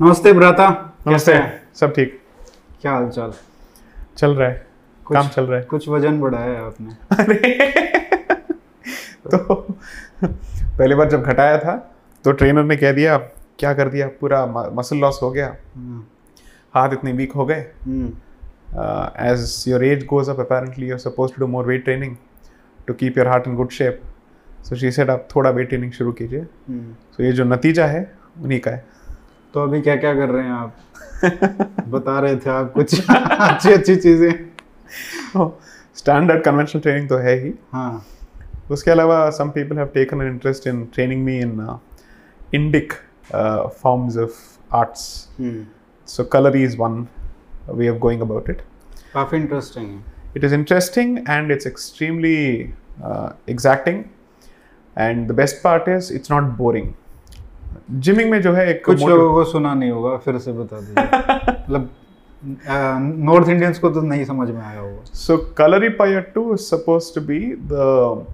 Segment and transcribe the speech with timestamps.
[0.00, 1.68] नमस्ते भ्राता नमस्ते। कैसे हैं?
[1.74, 2.20] सब ठीक।
[2.80, 3.32] क्या हाल चाल
[4.16, 4.66] चल रहा है।
[5.04, 7.66] कुछ- काम चल रहा है। कुछ वज़न बढ़ाया है आपने। अरे।
[9.26, 9.54] तो
[10.78, 13.18] पहली बार जब घटाया था तो ट्रेनर ने कह दिया
[13.58, 14.08] क्या कर दिया?
[14.08, 16.04] पूरा मसल लॉस हो गया। हम्म,
[16.74, 17.60] हाथ इतने वीक हो गए।
[19.30, 22.16] As your age goes up apparently you suppose to do more weight training
[22.86, 24.02] to keep your heart in good shape
[24.64, 28.18] so she said आप थोड़ा वेट ट्रेनिंग शुरू कीजिए। हम्म। तो ये जो नतीजा है
[28.42, 28.93] उन्हीं का है।
[29.54, 30.76] तो अभी क्या क्या कर रहे हैं आप?
[31.88, 34.32] बता रहे थे आप कुछ अच्छी अच्छी चीज़ें
[35.96, 38.04] स्टैंडर्ड कन्वेंशनल ट्रेनिंग तो है ही। हाँ।
[38.70, 41.78] उसके अलावा some people have taken an interest in training me in
[42.54, 42.92] Indic
[43.82, 44.40] forms of
[44.76, 45.06] arts
[46.08, 47.06] so Kalari is one
[47.70, 48.62] way of going about it
[49.14, 50.00] काफ़ी interesting
[50.38, 52.38] it is interesting and it's extremely
[53.08, 53.98] uh, exacting.
[54.96, 56.88] And the best part is it's not boring.
[57.90, 61.52] Gymming में जो है एक कुछ लोगों को सुना नहीं होगा फिर से बता दीजिए।
[61.60, 61.90] मतलब
[63.24, 65.36] नॉर्थ इंडियंस को तो नहीं समझ में आया होगा। So
[66.34, 67.40] Kalaripayattu is suppose to be
[67.72, 68.26] the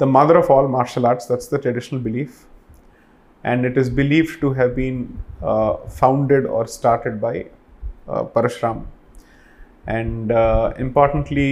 [0.00, 2.40] the mother of all martial arts that's the traditional belief
[3.44, 5.04] and it is believe to have been
[6.00, 7.44] founded or started by
[8.08, 8.82] Parshuram
[9.88, 10.32] and
[10.80, 11.50] importantly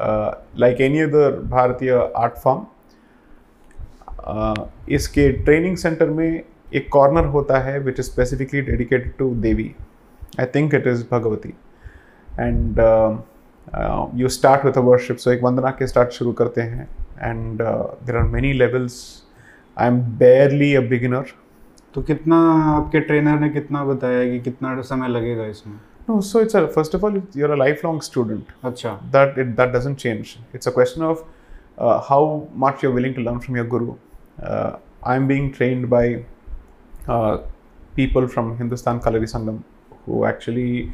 [0.00, 2.66] like any other Bharatiya art form
[4.96, 6.42] इसके training centre में
[6.74, 9.74] एक corner होता है which is specifically dedicated to Devi
[10.40, 11.54] I think it is Bhagavati
[12.40, 12.78] and
[14.20, 16.88] you start with a worship so एक वंदना के start शुरू करते हैं.
[17.22, 18.96] And there are many levels
[19.76, 21.32] I am barely a beginner
[21.94, 22.36] तो कितना
[22.76, 25.76] आपके ट्रेनर ने कितना बताया कि कितना समय लगेगा इसमें?
[26.08, 28.52] No so it's first of all you're a lifelong student.
[28.64, 30.38] अच्छा। That it, that doesn't change.
[30.54, 31.24] It's a question of
[31.78, 33.94] uh, how much you're willing to learn from your guru.
[34.42, 36.24] Uh, I'm being trained by
[37.08, 37.38] uh,
[37.96, 39.62] people from Hindustan Kalari Sangam
[40.06, 40.92] who actually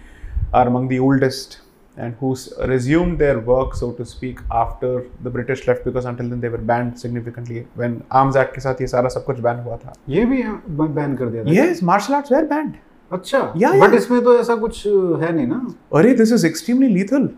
[0.53, 1.61] are among the oldest
[1.97, 2.35] and who
[2.67, 6.59] resumed their work, so to speak, after the British left because until then they were
[6.59, 7.67] banned significantly.
[7.77, 9.93] When Arms Act के साथ ये सारा सब कुछ ban हुआ था.
[10.09, 10.43] ये भी
[10.79, 12.75] बैन कर दिया था Yes, martial arts were banned.
[13.13, 13.95] अच्छा Yeah, बट.
[13.95, 15.61] इसमें तो ऐसा कुछ है नहीं ना
[15.99, 17.29] अरे this is extremely lethal.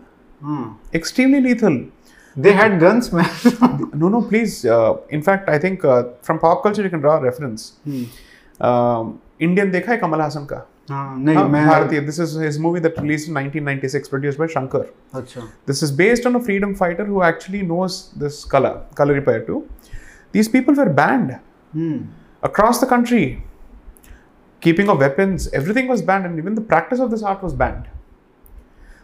[0.43, 1.41] हाँ Extremely
[2.36, 2.42] lethal.
[2.42, 4.52] They had guns man No, no, please.
[4.74, 7.64] Uh, in fact, I think uh, from pop culture you can draw a reference.
[8.68, 9.10] Um,
[9.48, 12.80] Indian देखा है कमल हासन का हाँ नहीं हाँ, मैं भारतीय this is his movie
[12.86, 14.80] that released in 1996 produced by Shankar
[15.20, 19.60] अच्छा this is based on a freedom fighter who actually knows this color Kalaripayattu
[20.36, 21.32] these people were banned
[21.76, 22.00] hmm
[22.50, 23.22] across the country
[24.60, 27.86] keeping of weapons everything was banned and even the practice of this art was banned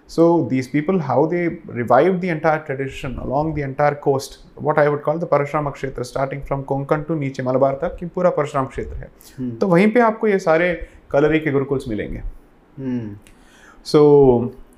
[0.07, 4.87] So these people how they revived the entire tradition along the entire coast what i
[4.89, 8.65] would call the parashrama kshetra starting from konkan to नीचे मलबार तक कि पूरा परशुराम
[8.65, 10.73] क्षेत्र है हम्म तो वहीं पे आपको ये सारे
[11.11, 12.23] कलरी के गुरुकुल्स मिलेंगे
[12.79, 13.15] hmm
[13.91, 14.01] so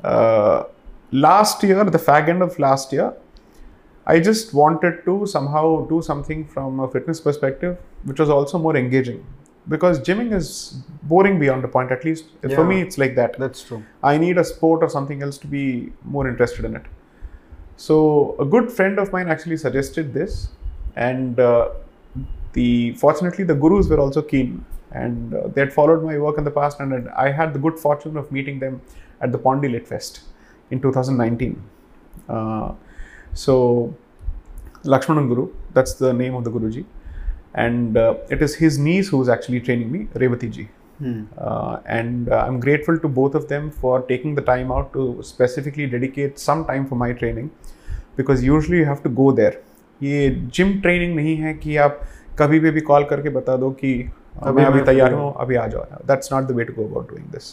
[0.03, 0.64] uh,
[1.12, 3.12] last year the fag end of last year
[4.08, 7.75] i just wanted to somehow do something from a fitness perspective
[8.12, 9.19] which was also more engaging
[9.68, 11.92] because gymming is boring beyond a point.
[11.92, 13.38] At least yeah, for me, it's like that.
[13.38, 13.84] That's true.
[14.03, 16.84] I need a sport or something else to be more interested in it.
[17.78, 20.50] So a good friend of mine actually suggested this,
[20.96, 21.70] and uh,
[22.53, 26.44] the fortunately the gurus were also keen, and uh, they had followed my work in
[26.44, 28.82] the past, and I had the good fortune of meeting them
[29.22, 30.22] at the Pondi Lit Fest
[30.72, 31.62] in 2019.
[32.30, 32.74] Uh,
[33.34, 33.94] so
[34.84, 36.86] Lakshmanan Guru, that's the name of the Guruji
[37.54, 40.66] and uh, it is his niece who is actually training me, Revati ji.
[41.03, 44.88] Hmm Uh, and uh, I'm grateful to both of them for taking the time out
[44.97, 47.50] to specifically dedicate some time for my training
[48.19, 49.54] because usually you have to go there.
[50.00, 50.28] ये
[50.59, 52.00] gym training नहीं है कि आप
[52.38, 55.19] कभी भी भी call करके बता दो कि "अ, अभी मैं अभी मैं तैयार free
[55.21, 55.82] हूँ अभी आ जाओ
[56.12, 57.53] that's not the way to go about doing this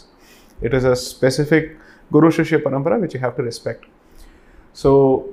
[0.65, 1.75] it is a specific
[2.11, 3.85] guru shishya parampara which you have to respect
[4.75, 4.89] So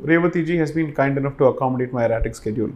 [0.08, 2.70] Revati ji has been kind enough to accommodate my erratic schedule.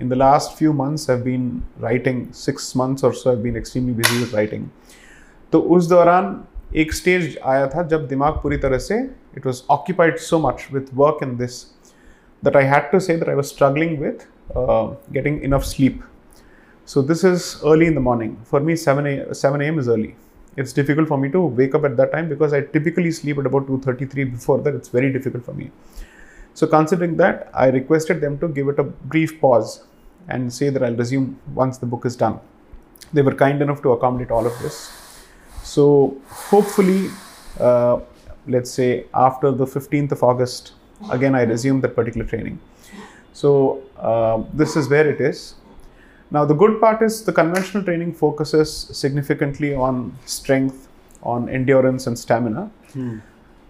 [0.00, 2.22] In the last few months, I've been writing.
[2.32, 4.70] Six months or so, I've been extremely busy with writing.
[5.52, 6.28] तो उस दौरान
[6.82, 8.98] एक stage आया था जब दिमाग पूरी तरह से
[9.36, 11.62] it was occupied so much with work in this
[12.44, 14.26] that I had to say that I was struggling with
[15.12, 16.00] getting enough sleep
[16.84, 18.36] So this is early in the morning.
[18.44, 19.78] For me, 7 a, 7 a.m.
[19.78, 20.16] is early.
[20.56, 23.46] It's difficult for me to wake up at that time because I typically sleep at
[23.46, 24.24] about 2:33.
[24.32, 25.70] Before that, it's very difficult for me.
[26.57, 29.83] So considering that, I requested them to give it a brief pause
[30.27, 32.39] and say that I'll resume once the book is done.
[33.13, 34.75] They were kind enough to accommodate all of this.
[35.61, 37.09] So hopefully,
[37.59, 37.99] uh,
[38.47, 40.71] let's say after the 15th of August,
[41.11, 42.59] again I resume that particular training.
[43.33, 45.53] So uh, this is where it is.
[46.31, 48.71] Now, the good part is the conventional training focuses
[49.03, 50.87] significantly on strength,
[51.21, 52.71] on endurance, and stamina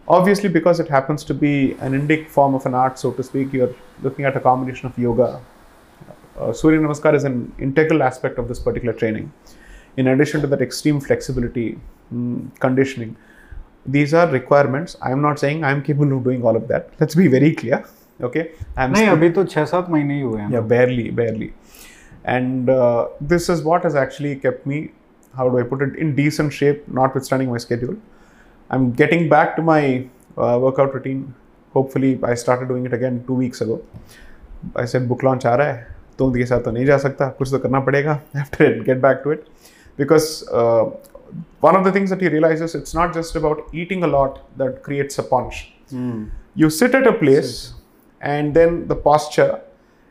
[0.09, 3.53] Obviously, because it happens to be an Indic form of an art, so to speak,
[3.53, 5.41] you're looking at a combination of yoga.
[6.39, 9.33] Uh, Surya Namaskar is an integral aspect of this particular training.
[9.97, 11.79] In addition to that extreme flexibility,
[12.13, 13.17] mm, conditioning,
[13.87, 14.97] these are requirements.
[15.03, 16.91] I'm not saying I'm capable of doing all of that.
[17.01, 17.85] Let's be very clear.
[18.21, 18.43] Okay,
[18.77, 21.49] I'm नहीं still- अभी तो छह सात महीने ही हुए हैं yeah barely barely
[22.25, 24.79] and uh, this is what has actually kept me
[25.39, 27.97] how do i put it in decent shape notwithstanding my schedule
[28.71, 29.81] i'm getting back to my
[30.39, 31.23] uh, workout routine
[31.75, 33.81] hopefully i started doing it again two weeks ago
[34.77, 37.51] i said book launch आ रहा है तो उनके साथ तो नहीं जा सकता कुछ
[37.51, 39.47] तो करना पड़ेगा I have to get back to it
[40.01, 40.27] because
[40.61, 40.85] uh,
[41.67, 44.39] one of the things that you realize is it's not just about eating a lot
[44.63, 45.61] that creates a punch
[46.63, 47.53] you sit at a place
[48.33, 49.51] and then the posture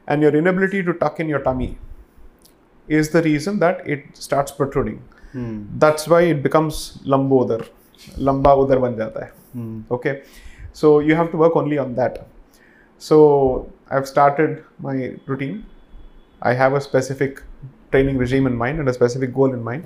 [0.08, 1.70] and your inability to tuck in your tummy
[3.00, 5.00] is the reason that it starts protruding
[5.86, 6.80] that's why it becomes
[8.19, 9.31] लंबा उधर बन जाता है।
[9.93, 10.13] Okay
[10.75, 12.19] so you have to work only on that
[13.03, 13.19] so
[13.93, 15.63] I have started my routine
[16.47, 17.41] I have a specific
[17.91, 19.85] training regime in mind and a specific goal in mind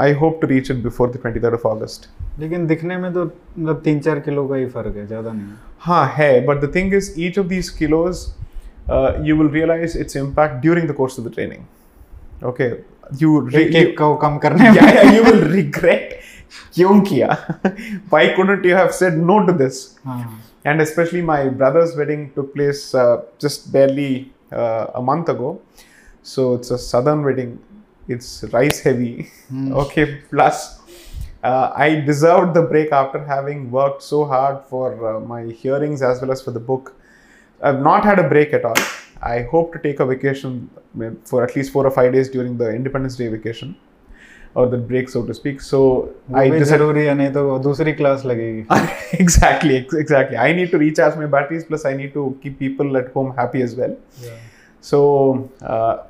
[0.00, 2.08] I hope to reach it before the third of August
[2.40, 6.06] लेकिन दिखने में तो मतलब तीन चार kilo का ही फ़र्क है ज़्यादा नहीं हाँ।
[6.14, 8.24] है but the thing is each of these kilos
[9.26, 12.68] you will realise its impact during the course of the training okay
[13.22, 13.38] you
[15.40, 16.18] regret
[16.75, 17.29] क्यों किया
[18.13, 20.21] why couldn't you have said no to this हाँ
[20.65, 25.61] and especially my brother's wedding took place uh, just barely uh, a month ago
[26.23, 27.57] so it's a southern wedding
[28.07, 29.31] it's rice heavy
[29.83, 30.79] okay plus
[31.43, 36.21] uh, i deserved the break after having worked so hard for uh, my hearings as
[36.21, 36.95] well as for the book
[37.61, 38.81] i've not had a break at all
[39.21, 40.69] i hope to take a vacation
[41.01, 43.75] uh, for at least four or five days during the independence day vacation
[44.56, 45.80] और that break so to speak so
[46.36, 48.60] I ज़रूरी है नहीं तो दूसरी class लगेगी।
[49.20, 53.10] Exactly exactly I need to recharge my batteries plus I need to keep people at
[53.16, 53.96] home happy as well
[54.84, 55.00] so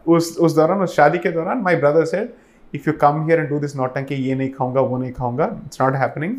[0.07, 2.29] उस उस दौरान उस शादी के दौरान my brother said
[2.75, 5.51] if you come here and do this not टंकी ये नहीं खाऊँगा वो नहीं खाऊँगा
[5.65, 6.37] it's not happening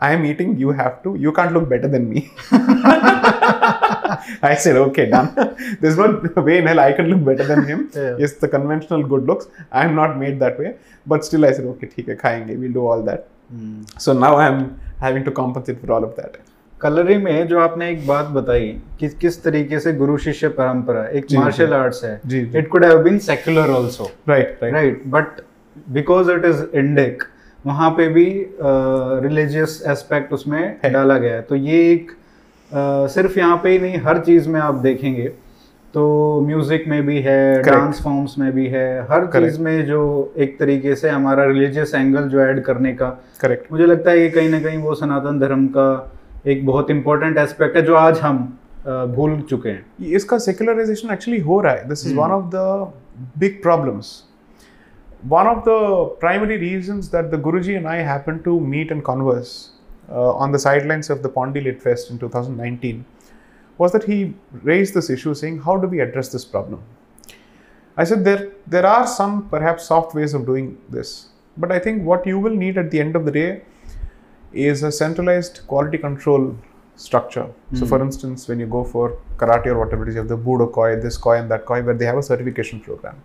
[0.00, 2.28] I am eating you have to you can't look better than me
[4.48, 5.28] I said okay done
[5.80, 6.08] there's no
[6.48, 8.20] way in hell I can look better than him Yeah.
[8.24, 9.48] yes the conventional good looks
[9.82, 10.74] I'm not made that way
[11.12, 13.76] but still I said okay है खाएँगे we'll do all that Mm.
[14.04, 14.58] so now I'm
[15.02, 16.34] having to compensate for all of that
[16.80, 18.66] Kalari में जो आपने एक बात बताई
[19.00, 22.12] कि किस तरीके से गुरु शिष्य परंपरा एक मार्शल आर्ट्स है।
[22.58, 25.40] It could have been secular also right right right but
[25.96, 27.22] because it is Indic
[27.66, 28.26] वहाँ पे भी
[29.24, 32.17] रिलीजियस uh, एस्पेक्ट उसमें डाला गया है तो ये एक अ,
[32.74, 35.26] सिर्फ़ यहाँ पे ही नहीं हर चीज़ में आप देखेंगे
[35.94, 40.00] तो म्यूज़िक में भी है डांस फॉर्म्स में भी है हर चीज़ में जो
[40.38, 43.08] एक तरीके से हमारा रिलीजियस एंगल जो ऐड करने का
[43.40, 45.88] करेक्ट मुझे लगता है ये कहीं ना कहीं वो सनातन धर्म का
[46.46, 48.38] एक बहुत इंपॉर्टेंट एस्पेक्ट है जो आज हम
[48.86, 52.92] भूल चुके हैं। इसका सेक्युलराइजेशन एक्चुअली हो रहा है। This is one of the
[53.38, 54.16] big problems
[55.30, 55.76] one of the
[56.18, 59.54] primary reasons that the Guruji and I happened to meet and converse
[60.10, 63.04] uh, on the sidelines of the Pondi Lit Fest in 2019
[63.78, 66.82] was that he raised this issue saying, How do we address this problem?
[67.96, 72.04] I said, There, there are some perhaps soft ways of doing this, but I think
[72.04, 73.62] what you will need at the end of the day
[74.52, 76.56] is a centralized quality control
[76.96, 77.46] structure.
[77.74, 80.36] So, for instance, when you go for karate or whatever it is, you have the
[80.38, 83.16] Budo Koi, this Koi, and that Koi, where they have a certification program.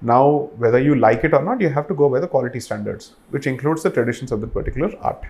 [0.00, 3.14] Now, whether you like it or not, you have to go by the quality standards,
[3.30, 5.24] which includes the traditions of the particular art.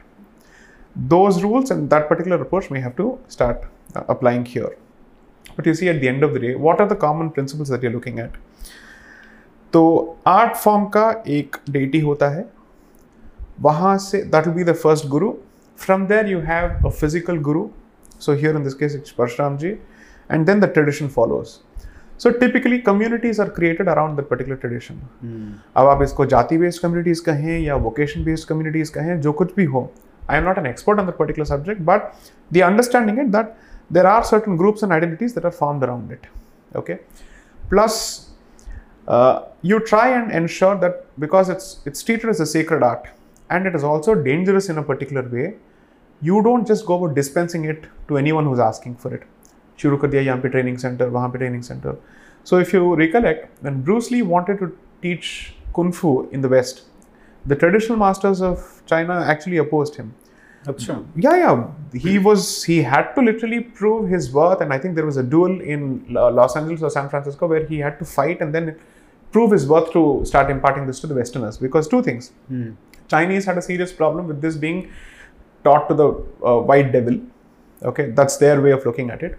[0.97, 4.71] Those rules and that particular approach may have to start uh, applying here.
[5.57, 7.83] But you see, at the end of the day, what are the common principles that
[7.83, 8.37] you're looking at?
[9.73, 9.83] तो
[10.27, 12.45] art form का एक deity होता है।
[13.61, 15.33] वहाँ से that will be the first guru
[15.79, 17.69] from there you have a physical guru
[18.21, 19.69] so here in this case it's Parshuram ji
[20.31, 21.47] and then the tradition follows
[22.23, 25.03] so typically communities are created around that particular tradition
[25.77, 29.65] अब आप इसको जाति based communities कहें या vocation based communities कहें जो कुछ भी
[29.65, 29.91] हो
[30.30, 32.12] I am not an expert on that particular subject but
[32.54, 33.54] the understanding it that
[33.96, 36.28] there are certain groups and identities that are formed around it
[36.82, 37.00] okay
[37.72, 37.96] plus
[39.08, 43.10] uh, you try and ensure that because it's it's treated as a sacred art
[43.50, 45.48] and it is also dangerous in a particular way
[46.22, 49.30] you don't just go about dispensing it to anyone who's asking for it
[49.80, 51.96] शुरू कर दिया यहाँ पे training centre वहाँ पे training centre
[52.46, 54.68] so if you recollect when Bruce Lee wanted to
[55.06, 55.30] teach
[55.78, 56.82] kung fu in the west
[57.47, 60.15] the traditional masters of China actually opposed him.
[61.15, 61.71] Yeah, yeah.
[61.95, 65.23] He was he had to literally prove his worth, and I think there was a
[65.23, 68.77] duel in Los Angeles or San Francisco where he had to fight and then
[69.31, 71.57] prove his worth to start imparting this to the Westerners.
[71.57, 72.33] Because two things.
[72.49, 72.73] Hmm.
[73.09, 74.91] Chinese had a serious problem with this being
[75.63, 76.09] taught to the
[76.45, 77.21] uh, white devil.
[77.83, 79.39] Okay, that's their way of looking at it.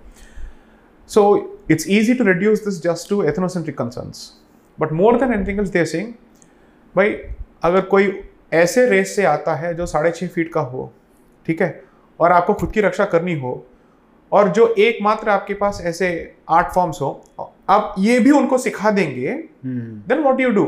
[1.06, 4.34] So it's easy to reduce this just to ethnocentric concerns,
[4.78, 6.18] but more than anything else, they're saying,
[6.94, 7.32] why
[7.64, 8.12] अगर कोई
[8.54, 10.92] ऐसे race से आता है जो साढ़े छः feet का हो
[11.46, 11.70] ठीक है
[12.20, 13.52] और आपको खुद की रक्षा करनी हो
[14.32, 16.10] और जो एकमात्र आपके पास ऐसे
[16.58, 17.10] आर्ट फॉर्म्स हो
[17.70, 19.38] आप ये भी उनको सिखा देंगे
[19.68, 19.88] Hmm.
[20.10, 20.64] then what do you do?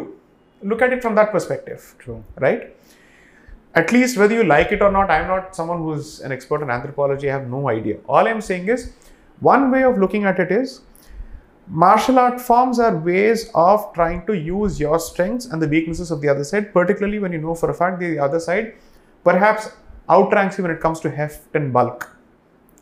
[0.62, 2.16] Look at it from that perspective, True.
[2.46, 2.64] right?
[3.82, 6.72] At least whether you like it or not, I'm not someone who's an expert in
[6.76, 7.98] anthropology, I have no idea.
[8.10, 8.84] All I'm saying is,
[9.42, 10.74] one way of looking at it is
[11.69, 16.21] martial art forms are ways of trying to use your strengths and the weaknesses of
[16.21, 18.75] the other side, particularly when you know for a fact the other side
[19.25, 19.71] perhaps
[20.11, 22.11] outranks you when it comes to heft and bulk.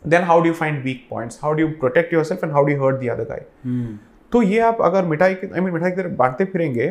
[0.03, 1.39] Then how do you find weak points?
[1.39, 3.43] How do you protect yourself and how do you hurt the other guy?
[3.63, 3.93] Hmm.
[4.33, 6.87] तो ये आप अगर मिठाई I mean मिठाई की तरफ बांटते फिरेंगे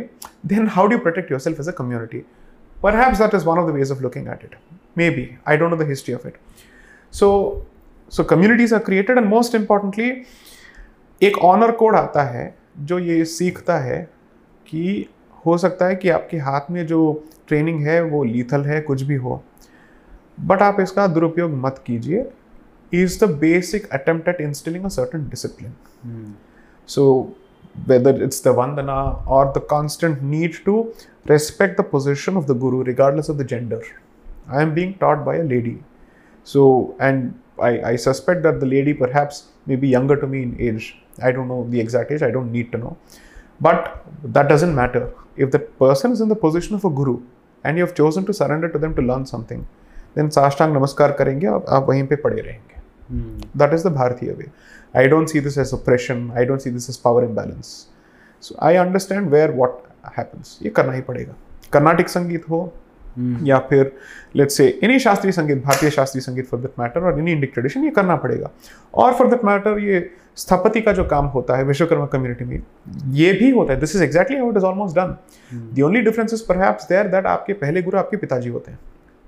[0.47, 2.19] then how do protect yourself as a community
[2.83, 4.55] perhaps that is one of the ways of looking at it
[5.17, 6.37] maybe I don't know the history of it
[7.21, 7.31] so
[8.17, 10.11] so communities are created and most importantly
[11.22, 14.02] एक honour code आता है जो ये सीखता है
[14.68, 15.06] कि
[15.46, 17.00] हो सकता है कि आपके हाथ में जो
[17.48, 19.42] ट्रेनिंग है वो लीथल है कुछ भी हो।
[20.40, 22.26] बट आप इसका दुरुपयोग मत कीजिए।
[22.94, 26.36] Is the basic attempt at instilling a certain discipline
[26.90, 27.06] so
[27.88, 30.82] whether it's the vandana or the constant need to
[31.30, 33.82] respect the position of the guru regardless of the gender
[34.50, 35.78] I am being taught by a lady
[36.48, 36.64] so
[37.02, 40.97] and I, I suspect that the lady perhaps may be younger to me in age.
[41.23, 42.97] I don't know the exact age, I don't need to know.
[43.61, 45.13] But that doesn't matter.
[45.37, 47.21] If the person is in the position of a Guru
[47.65, 49.67] and you have chosen to surrender to them to learn something,
[50.15, 52.81] then Sashtang Namaskar करेंगे आप आप वहीं पे पड़े रहेंगे
[53.13, 53.41] Hmm.
[53.61, 54.47] that is the Bharatiya way.
[54.95, 56.21] I don't see this as oppression.
[56.35, 57.87] I don't see this as power imbalance.
[58.41, 59.85] So I understand where what
[60.17, 60.59] happens.
[60.63, 61.35] ये करना ही पड़ेगा
[61.73, 62.86] कर्नाटिक संगीत हो Hmm.
[63.48, 63.92] या फिर
[64.36, 67.84] लेट्स से एनी शास्त्रीय संगीत भारतीय शास्त्रीय संगीत for that matter or any Indic tradition
[67.84, 68.50] ये करना पड़ेगा।
[68.94, 72.62] और फॉर दैट मैटर ये स्थपति का जो काम होता है विश्वकर्मा कम्युनिटी में
[73.14, 75.16] ये भी होता है। This is exactly how it is almost done
[75.54, 78.80] the only difference is perhaps there that आपके पहले गुरु आपके पिताजी होते हैं।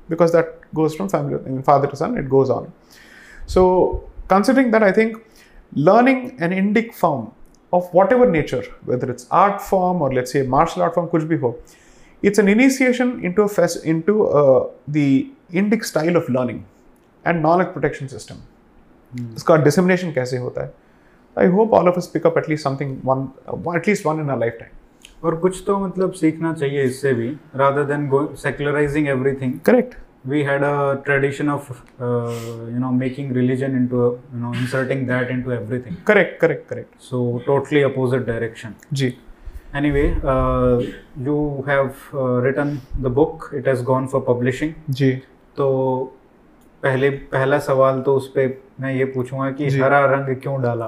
[0.09, 2.71] Because that goes from family father to son it goes on
[3.51, 3.61] So,
[4.31, 5.15] considering that, I think
[5.85, 6.17] learning
[6.47, 7.21] an Indic form
[7.73, 11.39] of whatever nature, whether it's art form or let's say martial art form, kuch bhi
[11.45, 11.51] ho,
[12.21, 15.07] it's an initiation into a fes- into uh, the
[15.53, 16.65] Indic style of learning
[17.25, 18.37] and knowledge protection system.
[19.35, 20.73] इसका dissemination कैसे होता है
[21.37, 24.19] I hope all of us pick up at least something one, uh, at least one
[24.19, 24.75] in our lifetime.
[25.23, 27.29] और कुछ तो मतलब सीखना चाहिए इससे भी
[27.61, 29.95] rather than go secularizing everything Correct.
[30.31, 32.31] we had a tradition of uh,
[32.73, 36.39] you know making religion into a, you know inserting that into everything Correct.
[36.41, 36.63] Correct.
[36.69, 36.93] Correct.
[37.09, 39.09] so totally opposite direction ji
[39.73, 40.81] anyway uh,
[41.25, 45.11] you have uh, written the book it has gone for publishing जी
[45.57, 45.67] तो
[46.83, 48.45] पहले पहला सवाल तो उस पे
[48.81, 50.85] मैं ये पूछूँगा कि जी। हरा रंग क्यों डाला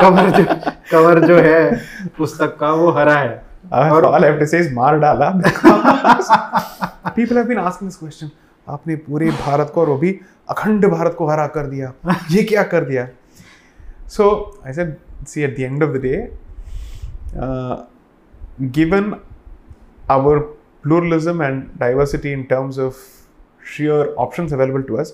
[0.00, 0.44] कवर जो
[0.90, 1.60] कवर जो है
[2.18, 5.26] पुस्तक का वो हरा है Uh, और- all I have to say is मार डाला
[7.16, 8.30] people have been asking this question
[8.66, 10.10] आपने पूरे भारत को और वो भी
[10.50, 11.92] अखंड भारत को हरा कर दिया
[12.32, 13.06] ये क्या कर दिया
[14.16, 14.28] so
[14.70, 14.94] I said
[15.32, 16.16] see at the end of the day
[17.36, 17.84] uh,
[18.72, 19.14] given
[20.10, 20.42] our
[20.82, 22.94] pluralism and diversity in terms of
[23.64, 25.12] sheer options available to us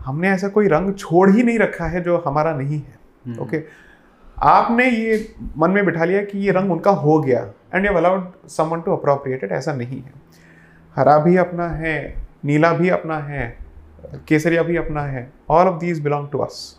[0.00, 3.60] हमने ऐसा कोई रंग छोड़ ही नहीं रखा है जो हमारा नहीं है। Okay okay?
[4.38, 8.48] आपने ये मन में बिठा लिया कि ये रंग उनका हो गया and you allowed
[8.48, 10.12] someone to appropriate it ऐसा नहीं है।
[10.96, 13.58] हरा भी अपना है नीला भी अपना है
[14.28, 16.76] केसरिया भी अपना है all of these belong to us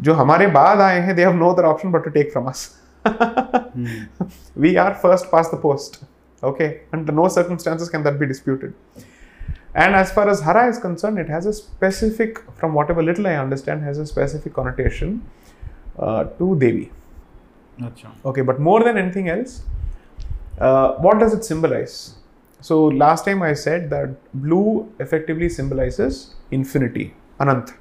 [0.00, 2.79] जो हमारे बाद आए हैं they have no other option but to take from us
[3.04, 4.04] Hmm.
[4.56, 6.04] We are first past the post.
[6.42, 6.82] Okay.
[6.92, 8.74] Under no circumstances can that be disputed.
[9.74, 13.34] And as far as hara is concerned, it has a specific, from whatever little I
[13.36, 15.22] understand, has a specific connotation
[15.98, 16.90] uh, to Devi.
[18.24, 19.62] Okay, but more than anything else,
[20.58, 22.16] uh, what does it symbolize?
[22.60, 27.72] So last time I said that blue effectively symbolizes infinity, anant.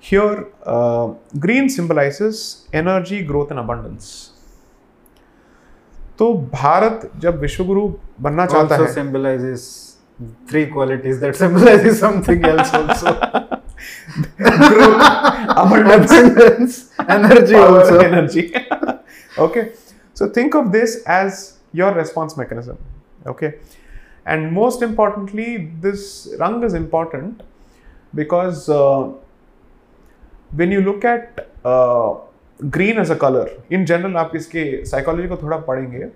[0.00, 4.12] here uh, green symbolizes energy growth and abundance
[6.18, 7.88] तो भारत जब विश्वगुरु
[8.20, 9.62] बनना चाहता also है symbolizes
[10.50, 13.14] three qualities that symbolizes something else also
[15.62, 18.54] abundance abundance energy power, also energy.
[19.38, 19.72] okay,
[20.12, 22.78] so think of this as your response mechanism.
[23.26, 23.54] Okay,
[24.26, 27.42] and most importantly, this rung is important
[28.14, 29.10] because uh,
[30.55, 31.41] when you look at
[32.63, 36.07] green as a colour in general आप इसके psychology को थोड़ा पढ़ेंगे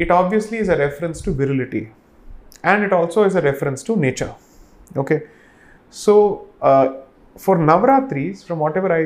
[0.00, 1.88] it obviously is a reference to virility
[2.64, 5.20] and it also is a reference to nature okay
[5.92, 6.16] so
[7.40, 9.04] for Navratri from whatever I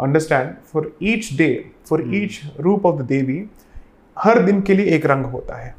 [0.00, 3.44] understand for each day for each roop of the Devi
[4.18, 5.74] हर दिन के लिए एक रंग होता है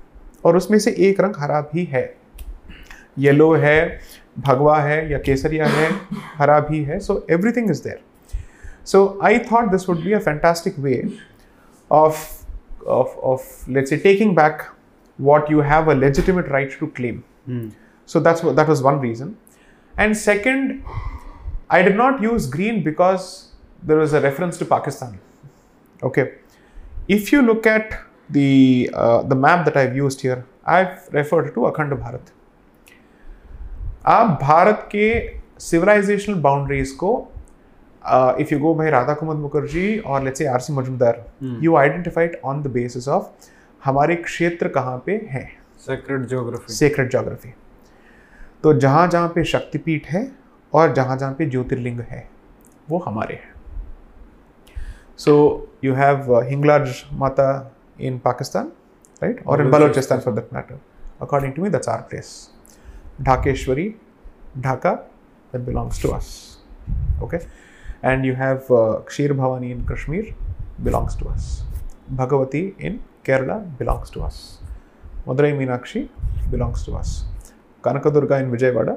[0.46, 2.16] और उसमें से एक रंग हरा भी है।
[3.20, 4.00] येलो है
[4.40, 5.90] भगवा है या केसरिया है
[6.36, 8.02] हरा भी है so everything is there
[8.93, 11.03] so I thought this would be a fantastic way
[11.93, 12.39] of
[12.89, 14.67] of, of let's say taking back
[15.19, 17.23] what you have a legitimate right to claim
[18.07, 19.37] so that's what that was one reason
[19.97, 20.83] and second
[21.71, 23.27] i did not use green because
[23.83, 25.19] there was a reference to pakistan
[26.03, 26.27] okay
[27.09, 27.99] if you look at
[28.31, 32.35] the uh, the map that i've used here i've referred to akhand bharat
[34.07, 35.07] आप भारत के
[35.61, 37.09] civilisational boundaries को
[38.42, 41.24] if you go by Radha Kumar Mukherjee or let's say R C Majumdar
[41.64, 43.50] you identified on the basis of
[43.86, 45.50] हमारे क्षेत्र कहाँ पे है?
[45.86, 47.54] Sacred geography sacred geography
[48.64, 50.32] तो जहाँ जहाँ पे शक्तिपीठ है
[50.74, 52.28] और जहाँ जहाँ पे ज्योतिर्लिंग है
[52.90, 53.54] वो हमारे हैं।
[55.18, 55.34] So
[55.84, 57.48] you have Hinglaj Mata
[58.00, 58.72] in Pakistan
[59.24, 60.80] right और in Balochistan for that matter
[61.22, 62.36] according to me that's our place
[63.22, 63.94] Dhakeshwari
[64.60, 65.00] Dhaka
[65.54, 66.58] that belongs to us.
[67.22, 67.40] Okay?
[68.12, 70.26] And you have uh, kshir bhavani in kashmir
[70.88, 71.46] belongs to us
[72.22, 74.38] bhagavati in kerala belongs to us
[75.28, 76.02] madurai meenakshi
[76.54, 77.12] belongs to us
[77.88, 78.96] kanakadurga in vijayawada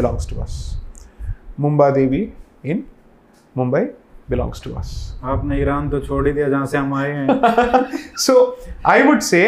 [0.00, 0.54] belongs to us
[1.64, 2.22] mumba devi
[2.72, 2.78] in
[3.60, 3.84] mumbai
[4.32, 4.90] belongs to us
[5.32, 7.28] आपने Iran तो छोड़ ही दिया जहाँ से हम आए हैं
[8.26, 8.34] so
[8.94, 9.44] i would say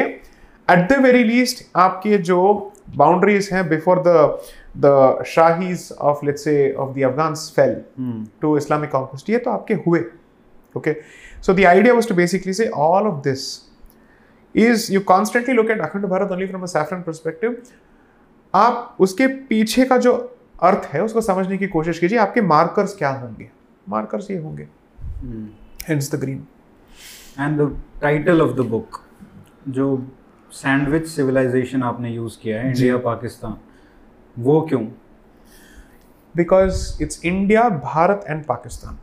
[0.74, 2.40] at the very least आपके जो
[3.02, 4.16] boundaries हैं before the
[4.74, 8.26] the shahis of let's say of the afghans fell mm.
[8.40, 10.04] to islamic conquest ये तो आपके हुए
[10.74, 10.94] okay
[11.40, 13.46] so the idea was to basically say all of this
[14.54, 17.74] is you constantly look at akhand bharat only from a saffron perspective
[18.54, 20.12] आप उसके पीछे का जो
[20.62, 23.48] अर्थ है उसको समझने की कोशिश कीजिए आपके मार्कर्स क्या होंगे
[23.88, 24.68] मार्कर्स ये होंगे
[25.88, 26.46] hence the green
[27.40, 29.00] and the title of the book
[29.68, 29.86] जो
[30.52, 33.56] सैंडविच सिविलाइजेशन आपने यूज़ किया है इंडिया पाकिस्तान
[34.38, 34.84] वो क्यों?
[36.34, 38.98] Because it's India Bharat and Pakistan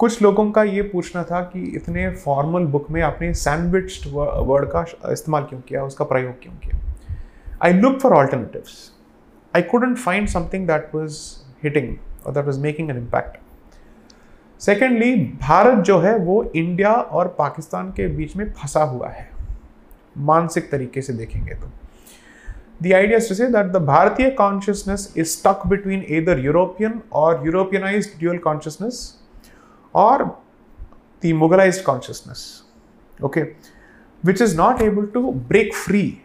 [0.00, 4.84] कुछ लोगों का ये पूछना था कि इतने फॉर्मल बुक में आपने सैंडविच वर्ड का
[5.12, 5.84] इस्तेमाल क्यों किया?
[5.84, 6.78] उसका प्रयोग क्यों किया?
[7.62, 8.92] I look for alternatives
[9.56, 11.18] I couldn't find something that was
[11.64, 13.38] hitting और that was making an impact
[14.60, 19.28] secondly Bharat जो है, वो इंडिया और पाकिस्तान के बीच में फंसा हुआ है।
[20.18, 21.70] मानसिक तरीके से देखेंगे तो।
[22.80, 27.44] The idea is to say that the Bharatiya consciousness is stuck between either European or
[27.44, 29.16] Europeanized dual consciousness
[29.92, 30.36] or
[31.20, 32.62] the Mughalized consciousness,
[33.20, 33.56] okay,
[34.22, 36.22] which is not able to break free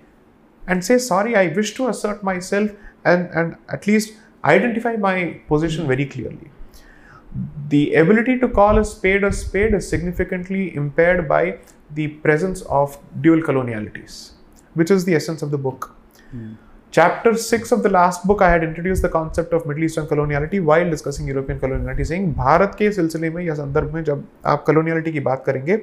[0.67, 2.69] and say, sorry, I wish to assert myself
[3.03, 4.13] and, and at least
[4.45, 6.51] identify my position very clearly.
[7.69, 11.57] The ability to call a spade a spade is significantly impaired by
[11.95, 14.33] the presence of dual colonialities,
[14.75, 15.95] which is the essence of the book.
[16.91, 20.63] Chapter 6 of the last book, I had introduced the concept of Middle Eastern coloniality
[20.63, 25.11] while discussing European coloniality, saying Bharat के सिलसिले में या संदर्भ में जब आप coloniality
[25.11, 25.79] की बात करेंगे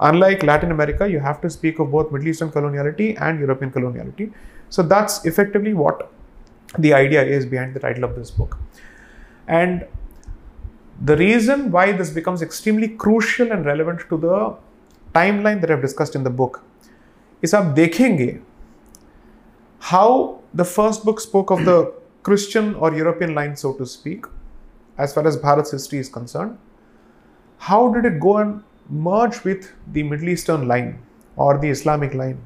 [0.00, 4.32] unlike Latin America, you have to speak of both Middle Eastern coloniality and European coloniality.
[4.68, 6.10] So that's effectively what
[6.78, 8.58] the idea is behind the title of this book.
[9.46, 9.86] And
[11.00, 14.54] the reason why this becomes extremely crucial and relevant to the
[15.14, 16.62] timeline that I've discussed in the book
[17.42, 18.38] is आप देखेंगे
[19.88, 24.24] how the first book spoke of the Christian or European line, so to speak,
[24.98, 26.58] as far as Bharat's history is concerned.
[27.60, 30.98] How did it go and merge with the Middle Eastern line
[31.36, 32.38] or the Islamic line?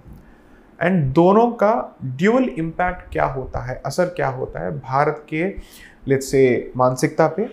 [0.83, 1.73] And दोनों का
[2.19, 5.43] dual impact क्या होता है असर क्या होता है भारत के
[6.09, 6.43] लेट्स से
[6.77, 7.49] मानसिकता पे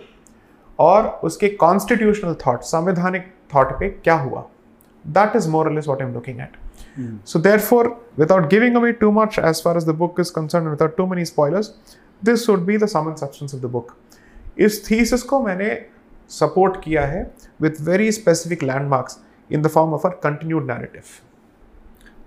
[0.78, 4.46] और उसके कॉन्स्टिट्यूशनल थॉट संवैधानिक थॉट पे क्या हुआ
[5.04, 6.56] that is more less what I am looking at
[7.30, 7.82] So therefore,
[8.20, 11.24] without giving away too much as far as the book is concerned, without too many
[11.30, 11.68] spoilers,
[12.22, 13.92] this would be the sum and substance of the book.
[14.66, 15.68] इस thesis को मैंने
[16.30, 17.20] support किया है
[17.64, 19.18] with very specific landmarks
[19.50, 21.12] in the form of a continued narrative.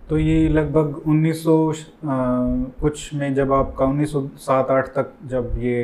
[0.10, 5.84] तो ये लगभग 1900 कुछ में जब आपका 1907-8 तक जब ये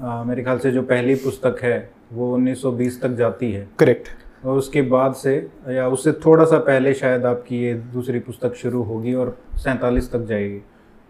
[0.00, 1.78] अ, मेरे ख्याल से जो पहली पुस्तक है
[2.12, 4.10] वो 1920 तक जाती है Correct.
[4.44, 5.34] और उसके बाद से
[5.68, 10.24] या उससे थोड़ा सा पहले शायद आपकी ये दूसरी पुस्तक शुरू होगी और सैंतालीस तक
[10.24, 10.58] जाएगी।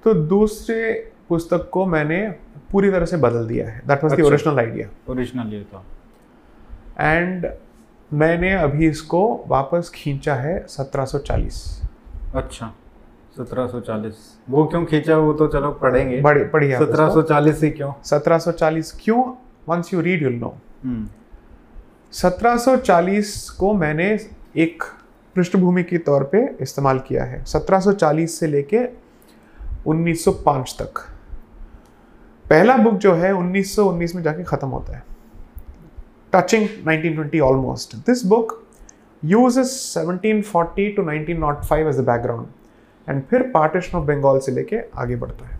[0.04, 2.26] तो दूसरे पुस्तक को मैंने
[2.72, 4.20] पूरी तरह से बदल दिया है। That was the.
[4.20, 5.84] Original idea original ये था।
[7.00, 7.46] एंड
[8.10, 11.60] मैंने अभी इसको वापस खींचा है 1740
[12.34, 12.72] अच्छा
[13.38, 14.14] 1740
[14.50, 15.16] वो क्यों खींचा?
[15.16, 17.92] वो तो चलो पढ़ेंगे। बड़े पढ़िए आप इसको। 1740 ही क्यों?
[18.02, 19.22] 1740 क्यों?
[19.68, 20.54] Once you read you'll know
[22.12, 24.20] 1740 को मैंने
[24.56, 24.82] एक
[25.34, 28.78] पृष्ठभूमि के तौर पे इस्तेमाल किया है। 1740 से लेके
[29.86, 30.98] 1905 तक।
[32.50, 35.04] पहला बुक जो है 1919 में जाके ख़त्म होता है।
[36.34, 37.96] Touching 1920 almost.
[37.96, 38.64] This book
[39.24, 42.44] uses 1740 to 1905 as the background
[43.08, 45.57] and फिर पार्टीशन ऑफ़ बंगाल से लेके आगे बढ़ता है।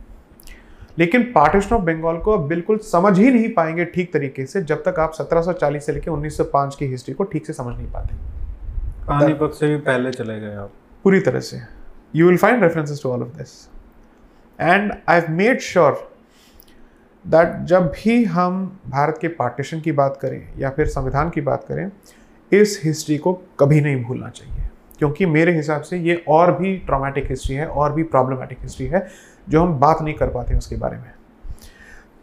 [0.98, 4.82] लेकिन पार्टीशन ऑफ़ बंगाल को आप बिल्कुल समझ ही नहीं पाएँगे ठीक तरीके से जब
[4.88, 8.16] तक आप 1740 से लेके 1905 की हिस्ट्री को ठीक से समझ नहीं पाते।
[9.08, 10.70] पानीपत से भी पहले चले गए आप।
[11.04, 11.61] पूरी तरह से।
[12.16, 13.68] You will find references to all of this
[14.61, 16.12] and I have made sure
[17.26, 21.64] that जब भी हम भारत के पार्टीशन की बात करें या फिर संविधान की बात
[21.68, 21.90] करें
[22.52, 27.30] इस हिस्ट्री को कभी नहीं भूलना चाहिए। क्योंकि मेरे हिसाब से ये और भी ट्रॉमेटिक
[27.30, 29.08] हिस्ट्री है और भी प्रॉब्लमेटिक हिस्ट्री है।
[29.48, 31.12] जो हम बात नहीं कर पाते उसके बारे में।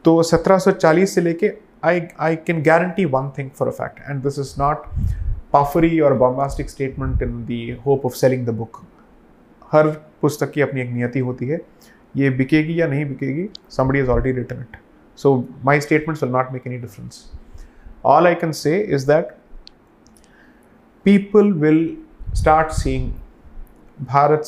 [0.05, 1.51] तो 1740 से लेके
[1.83, 4.83] I I can guarantee one thing for a fact and this is not
[5.53, 8.81] puffery or bombastic statement in the hope of selling the book
[9.71, 9.87] हर
[10.21, 11.59] पुस्तक की अपनी एक नियति होती है,
[12.17, 14.77] ये बिकेगी या नहीं बिकेगी somebody is already written it
[15.17, 17.31] so my statement will not make any difference
[18.05, 19.35] all I can say is that
[21.05, 21.97] people will
[22.33, 23.11] start seeing
[24.05, 24.43] Bharat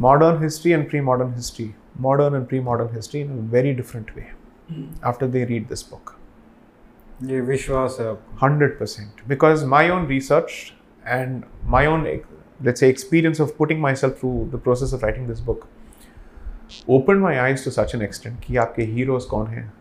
[0.00, 4.26] modern history and pre modern history modern and pre-modern history in a very different way
[5.02, 6.14] after they read this book
[7.22, 10.58] ये विश्वास है आपको 100% because my own research
[11.16, 12.04] and my own
[12.60, 15.66] let's say experience of putting myself through the process of writing this book
[16.88, 19.72] opened my eyes to such an extent कि आपके heroes कौन हैं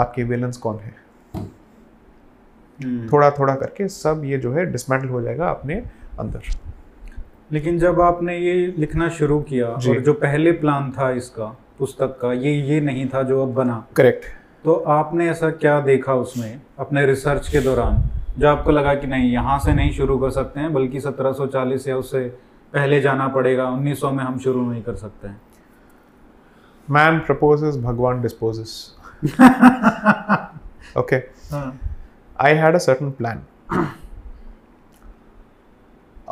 [0.00, 0.94] आपके villains कौन हैं
[2.78, 5.74] हम्म। थोड़ा थोड़ा करके सब ये जो है डिसमेंटल हो जाएगा अपने
[6.20, 6.50] अंदर
[7.52, 11.44] लेकिन जब आपने ये लिखना शुरू किया और जो पहले प्लान था इसका
[11.78, 14.24] पुस्तक का ये ये नहीं था जो अब बना। करेक्ट
[14.64, 18.02] तो आपने ऐसा क्या देखा उसमें अपने रिसर्च के दौरान
[18.38, 21.96] जो आपको लगा कि नहीं यहाँ से नहीं शुरू कर सकते हैं बल्कि 1740 या
[21.96, 22.28] उससे
[22.72, 25.40] पहले जाना पड़ेगा 1900 में हम शुरू नहीं कर सकते हैं?
[26.90, 28.96] Man proposes bhagwan disposes.
[30.96, 31.20] Okay.
[31.50, 31.78] हाँ।
[32.40, 33.36] I had a certain plan.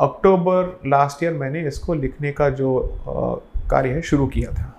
[0.01, 2.69] October last year मैंने इसको लिखने का जो
[3.71, 4.73] कार्य है शुरू किया था।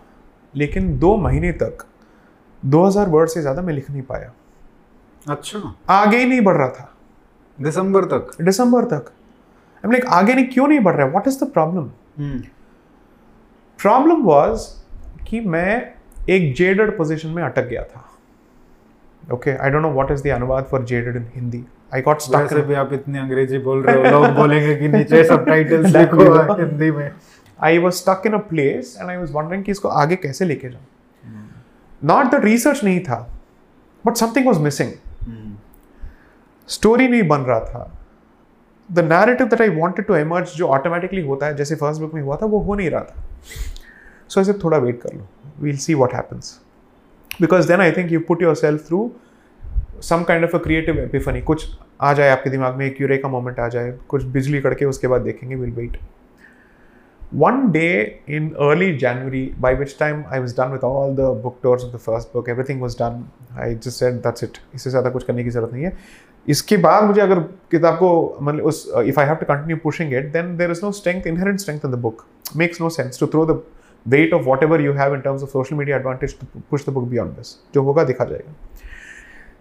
[0.55, 1.85] लेकिन दो महीने तक
[2.63, 4.33] 2000 वर्ड से ज़्यादा मैं लिख नहीं पाया।
[5.27, 6.89] अच्छा। आगे ही नहीं बढ़ रहा था।
[7.59, 8.31] दिसंबर तक?
[8.43, 9.13] दिसंबर तक।
[9.85, 11.11] आई लाइक आगे नहीं क्यों नहीं बढ़ रहा है?
[11.11, 11.91] What is the problem
[13.79, 14.67] problem was
[15.29, 15.95] कि मैं
[16.31, 18.05] एक जेडेड पोजीशन में अटक गया था।
[19.25, 22.55] Okay I don't know what is the anuvad for jaded in Hindi I got stuck
[22.67, 25.87] भी आप इतनी अंग्रेज़ी बोल रहे हो लोग बोलेंगे कि नीचे सबटाइटल्स.
[25.97, 27.11] लिखो हिंदी में।
[27.61, 30.69] I was stuck in a place and I was wondering कि इसको आगे कैसे लेके
[30.69, 30.87] जाऊँ।
[32.05, 33.19] नॉट द रिसर्च नहीं था
[34.07, 34.93] but something was missing
[36.69, 37.99] story नहीं बन रहा था।
[38.93, 42.23] The narrative that I wanted to emerge जो ऑटोमेटिकली होता है जैसे फ़र्स्ट बुक में
[42.23, 43.25] हुआ था वो हो नहीं रहा था।
[44.29, 45.29] सो so, ऐसे थोड़ा वेट कर लो।
[45.61, 46.61] We'll see what happens
[47.41, 49.13] because then I think you put yourself through
[50.03, 51.67] some kind of a creative epiphany कुछ
[52.01, 55.09] आ जाए आपके दिमाग में, एक यूरे का मोमेंट आ जाए, कुछ बिजली कड़के, उसके
[55.09, 55.97] बाद देखेंगे will wait
[57.35, 57.91] one day
[58.29, 61.97] in early January by which time I was done with all the book tours the
[61.99, 63.25] first book everything was done
[63.61, 65.97] I just said that's it इससे ज़्यादा कुछ करने की ज़रूरत नहीं है.
[66.49, 70.33] इसके बाद मुझे अगर किताब को मतलब उस if I have to continue pushing it
[70.33, 72.25] then there is no strength inherent strength in the book
[72.57, 73.63] makes no sense to throw the
[74.07, 77.05] weight of whatever you have in terms of social media advantage to push the book
[77.09, 78.55] beyond this जो होगा, दिखा जाएगा.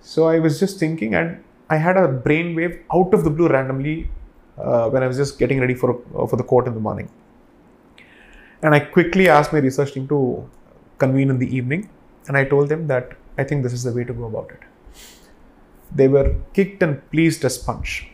[0.01, 4.09] So I was just thinking and I had a brainwave out of the blue randomly
[4.57, 7.09] uh, when I was just getting ready for uh, for the court in the morning
[8.61, 10.49] and I quickly asked my research team to
[10.99, 11.89] convene in the evening,
[12.27, 14.59] and I told them that I think this is the way to go about it.
[15.93, 18.07] They were kicked and pleased as punch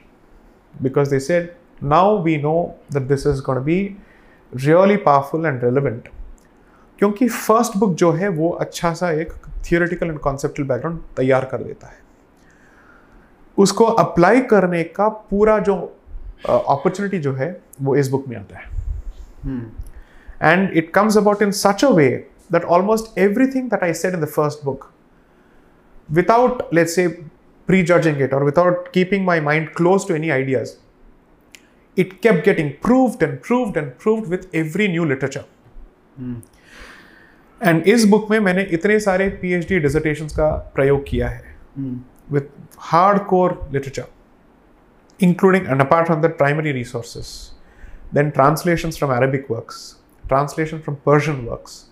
[0.82, 3.98] because they said, now we know that this is going to be
[4.68, 6.08] really powerful and relevant.
[7.00, 9.34] क्योंकि first book जो है वो अच्छा सा एक
[9.66, 12.06] theoretical and conceptual background तैयार कर देता है।
[13.58, 15.76] उसको अप्लाई करने का पूरा जो
[16.46, 17.50] अपॉर्चुनिटी जो है
[17.82, 22.10] वो इस बुक में आता है। And it comes about in such a way
[22.52, 24.90] that almost everything that I said in the first book
[26.12, 27.08] without let's say
[27.84, 30.74] prejudging it और without keeping my mind close to any ideas
[31.98, 35.46] it kept getting proved and proved and proved with every new literature
[37.64, 42.00] hmm, and इस book में मैंने इतने सारे PhD डिसर्टेशंस का प्रयोग किया है हम्म,
[42.30, 42.48] with
[42.92, 44.08] hardcore literature
[45.20, 47.52] including and apart from that primary resources
[48.18, 49.78] then translations from arabic works
[50.28, 51.86] translation from persian works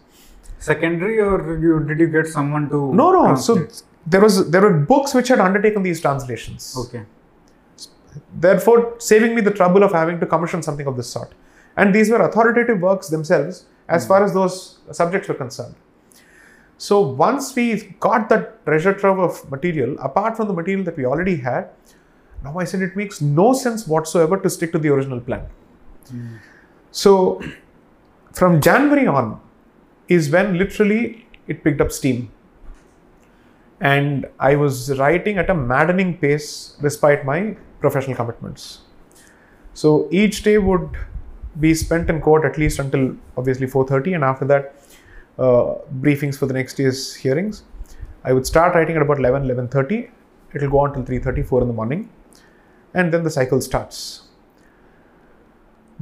[0.60, 3.72] secondary or you did you get someone to no no translate?
[3.72, 7.04] so there was there were books which had undertaken these translations okay
[8.48, 11.34] therefore saving me the trouble of having to commission something of this sort
[11.78, 15.76] and these were authoritative works themselves as far as those subjects were concerned.
[16.78, 21.06] So once we got that treasure trove of material apart from the material that we
[21.06, 21.70] already had
[22.46, 25.48] now i said it makes no sense whatsoever to stick to the original plan.
[26.92, 27.42] So
[28.34, 29.40] from january on
[30.08, 32.32] is when literally it picked up steam.
[33.82, 38.80] And I was writing at a maddening pace despite my professional commitments.
[39.74, 40.98] So each day would
[41.59, 44.75] be spent in court at least until obviously 4:30, and after that,
[45.39, 45.75] uh,
[46.07, 47.63] briefings for the next day's hearings.
[48.25, 50.11] I would start writing at about 11, 11:30.
[50.55, 52.09] It'll go on till 3:30, 4 in the morning,
[52.95, 54.03] and then the cycle starts.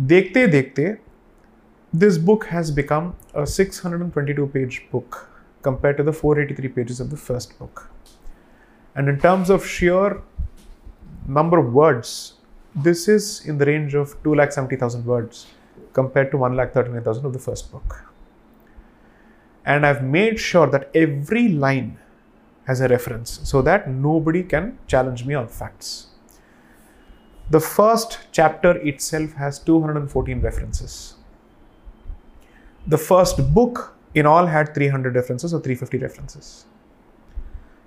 [0.00, 0.98] देखते देखते
[1.92, 5.28] this book has become a 622 page book
[5.62, 7.90] compared to the 483 pages of the first book.
[8.94, 10.20] And in terms of sheer
[11.26, 12.34] number of words,
[12.75, 15.47] this is in the range of 2,70,000 words
[15.93, 18.05] compared to 1,39,000 of the first book.
[19.65, 21.99] And I've made sure that every line
[22.65, 26.07] has a reference so that nobody can challenge me on facts.
[27.49, 31.15] The first chapter itself has 214 references.
[32.87, 36.65] The first book in all had 300 references or 350 references.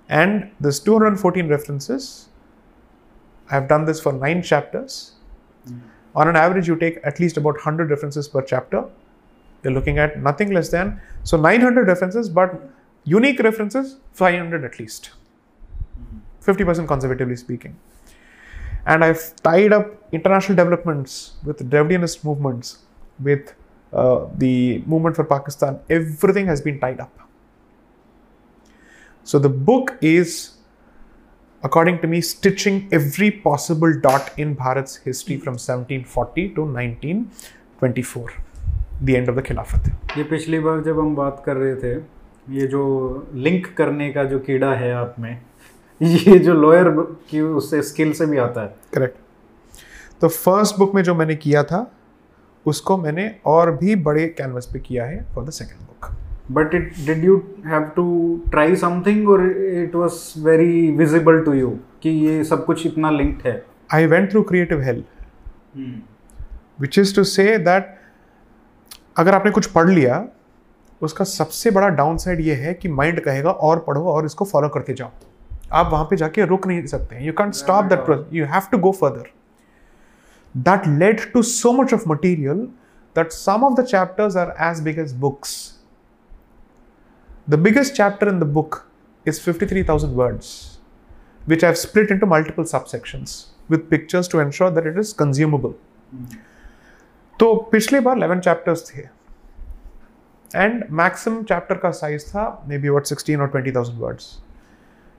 [0.09, 2.26] And this 214 references,
[3.49, 5.13] I've done this for nine chapters.
[6.15, 8.85] On an average, you take at least about 100 references per chapter.
[9.63, 12.69] You're looking at nothing less than, so 900 references, but
[13.03, 15.11] unique references, 500 at least.
[16.43, 17.77] 50% conservatively speaking.
[18.85, 22.79] And I've tied up international developments with Dravidianist movements,
[23.19, 23.53] with
[23.93, 27.11] uh, the movement for Pakistan, everything has been tied up.
[29.23, 30.56] So the book is,
[31.67, 38.33] according to me, stitching every possible dot in Bharat's history from 1740 to 1924,
[39.01, 39.89] the end of the Khilafat.
[40.17, 41.93] ये पिछली बार जब हम बात कर रहे थे
[42.49, 42.83] ये जो
[43.33, 45.41] लिंक करने का जो कीड़ा है आप में
[46.01, 46.89] ये जो लॉयर
[47.29, 49.17] की उससे स्किल से भी आता है। करेक्ट
[50.21, 51.91] तो फ़र्स्ट बुक में जो मैंने किया था
[52.65, 56.11] उसको मैंने और भी बड़े कैनवस पे किया है for the second book
[56.51, 61.69] but it did you have to try something और it was very visible to you
[62.01, 63.65] कि ये सब कुछ इतना लिंक्ड है?
[63.93, 65.05] I went through creative help
[66.81, 67.95] which is to say that
[69.17, 70.27] अगर आपने कुछ पढ़ लिया
[71.01, 74.69] उसका सबसे बड़ा डाउन साइड ये है कि माइंड कहेगा और पढ़ो और इसको फॉलो
[74.69, 75.11] करते जाओ।
[75.71, 78.91] आप वहाँ पे जाके रुक नहीं सकते you can stop that you have to go
[78.91, 79.23] further
[80.55, 82.61] that led to so much of material
[83.15, 85.76] that some of the chapters are as big as books.
[87.48, 88.86] The biggest chapter in the book
[89.24, 90.78] is 53,000 words,
[91.46, 95.74] which I've split into multiple subsections with pictures to ensure that it is consumable.
[97.40, 99.02] तो पिछले बार 11 chapters थे
[100.54, 104.26] and maximum chapter का size था may be what 16 और 20,000 words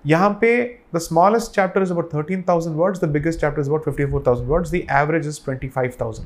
[0.06, 0.52] यहाँ पे
[0.96, 4.88] the smallest chapter is about 13,000 words, the biggest chapter is about 54,000 words, the
[4.90, 6.26] average is 25,000.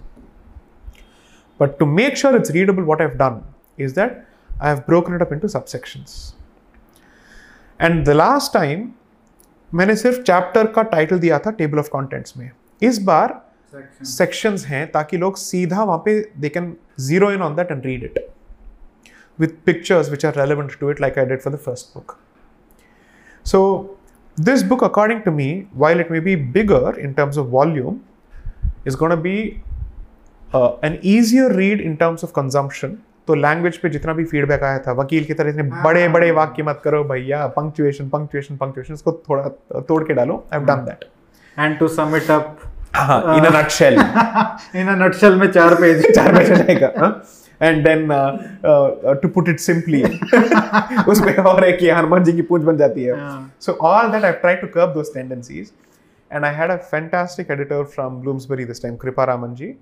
[1.60, 3.43] But to make sure it's readable, what I've done
[3.78, 4.26] is that
[4.62, 6.35] I have broken it up into subsections.
[7.81, 8.90] And the last time,
[9.75, 12.51] मैंने सिर्फ़ chapter का title दिया था table of contents में
[12.88, 13.40] इस बार
[14.07, 18.05] sections हैं ताकि लोग सीधा वहाँ पे they can zero in on that and read
[18.05, 18.18] it
[19.38, 22.18] with pictures which are relevant to it, like I did for the first book.
[23.44, 23.61] So,
[24.37, 28.05] this book, according to me, while it may be bigger in terms of volume,
[28.85, 29.62] is going to be
[30.53, 33.03] uh, an easier read in terms of consumption.
[33.28, 36.62] तो language पे जितना भी feedback आया था वकील की तरह इतने बड़े बड़े वाक्य
[36.62, 39.48] मत करो भैया पंक्चुएशन पंक्चुएशन पंक्चुएशन इसको थोड़ा
[39.88, 41.04] तोड़ के डालो I have done that
[41.58, 42.58] and to sum it up
[43.37, 43.98] in a nutshell
[44.80, 46.88] in a nutshell में चार पेज चार पेज रहेगा
[47.62, 48.08] and then
[49.22, 50.02] to put it simply
[51.08, 53.14] उसमें और है कि हनुमान जी की पूंछ बन जाती है।
[53.61, 55.70] So all that I try to curb those tendencies
[56.30, 59.76] and I had a fantastic editor from Bloomsbury this time, Kripa Ramanji,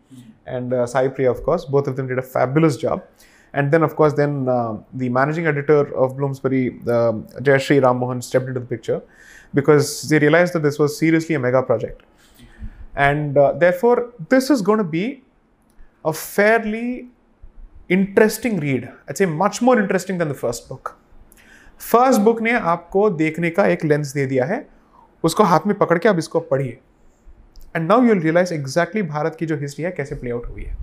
[0.47, 1.65] and uh, Sai Priya, of course.
[1.65, 3.05] Both of them did a fabulous job.
[3.54, 7.14] And then, of course, then uh, the managing editor of Bloomsbury, uh,
[7.48, 9.02] Jayashri Ram Mohan, stepped into the picture
[9.54, 12.02] because they realized that this was seriously a mega project.
[12.96, 15.24] And uh, therefore, this is going to be
[16.04, 17.08] a fairly
[17.88, 18.92] interesting read.
[19.08, 20.98] I'd say much more interesting than the first book.
[21.80, 24.66] First book ने आपको देखने का एक lens दे दिया है
[25.24, 26.80] उसको हाथ में पकड़ के आप इसको पढ़िए
[27.76, 30.76] and now you'll realise exactly Bharat की जो हिस्ट्री है कैसे प्ले आउट हुई है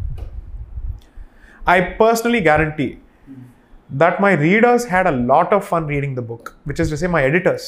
[1.69, 2.91] I personally guarantee
[4.03, 7.09] that my readers had a lot of fun reading the book, which is to say,
[7.15, 7.65] my editors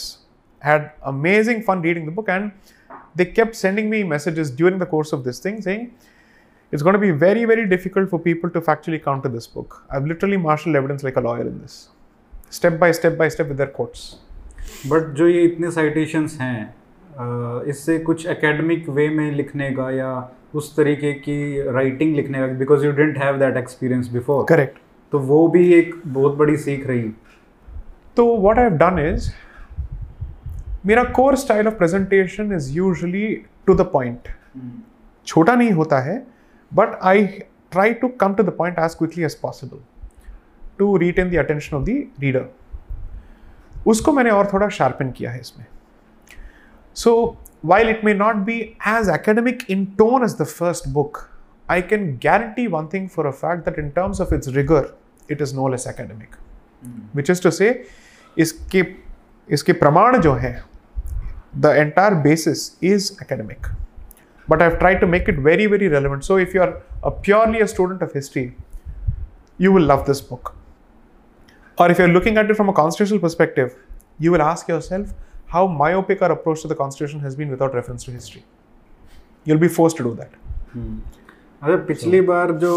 [0.63, 2.53] had amazing fun reading the book, and
[3.21, 5.83] they kept sending me messages during the course of this thing saying,
[6.73, 9.77] It's going to be very, very difficult for people to factually counter this book.
[9.91, 11.77] I've literally marshaled evidence like a lawyer in this,
[12.51, 14.07] step by step by step with their quotes.
[14.93, 20.11] But जो ये इतने citations हैं अ, इससे कुछ academic वे में लिखने का या
[20.54, 24.78] उस तरीके की राइटिंग लिखने का because you didn't have that experience before correct
[25.12, 27.12] तो वो भी एक बहुत बड़ी सीख रही।
[28.18, 29.32] तो वॉट आई डन इज़
[30.86, 33.28] मेरा core style of presentation is usually
[33.68, 34.28] to the point
[35.28, 36.18] छोटा नहीं होता है
[36.72, 37.26] but I
[37.72, 39.80] try to come to the point as quickly as possible
[40.80, 42.46] to retain the attention of the reader
[43.88, 45.66] उसको मैंने और थोड़ा sharpen किया है इसमें।
[46.96, 51.31] सो while it may not be as academic in tone as the first book,
[51.69, 54.95] I can guarantee one thing for a fact that in terms of its rigor,
[55.29, 56.37] it is no less academic.
[57.13, 57.87] Which is to say,
[58.39, 58.85] इसके
[59.51, 60.63] इसके प्रमाण जो हैं
[61.61, 63.67] the entire basis is academic.
[64.49, 66.25] But I've tried to make it very, very relevant.
[66.25, 68.57] So if you're a purely a student of history,
[69.57, 70.55] you will love this book.
[71.79, 73.77] Or if you're looking at it from a constitutional perspective,
[74.19, 75.15] you will ask yourself
[75.56, 78.44] how myopic our approach to the constitution has been without reference to history.
[79.46, 80.30] You'll be forced to do that.
[81.64, 82.74] अरे पिछली बार जो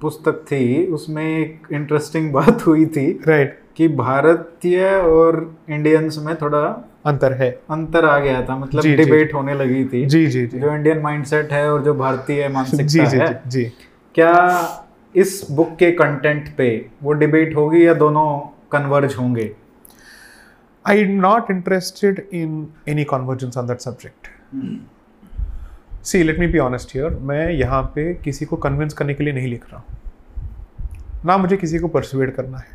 [0.00, 3.48] पुस्तक थी उसमें एक interesting बात हुई थी Right.
[3.76, 8.96] कि भारतीय और इंडियंस में थोड़ा अंतर है। अंतर आ गया था मतलब जी, जी,
[8.96, 12.54] डिबेट होने लगी थी। जी जी जी। जो इंडियन माइंडसेट है और जो भारतीय जी
[12.54, 13.72] मानसिकता जी है। जी जी।
[14.14, 14.34] क्या
[15.16, 18.38] इस बुक के कंटेंट पे वो डिबेट होगी या दोनों
[18.72, 19.56] कन्वर्ज होंगे?
[20.84, 24.28] I am not interested in any convergence on that subject.
[26.02, 27.10] See, let me be honest here.
[27.10, 31.56] मैं यहाँ पे किसी को कन्विंस करने के लिए नहीं लिख रहा हूँ ना मुझे
[31.56, 32.72] किसी को परसुएड करना है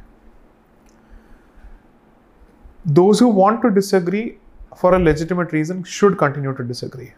[2.86, 4.38] Those who want to disagree
[4.76, 7.12] for a legitimate reason should continue to disagree.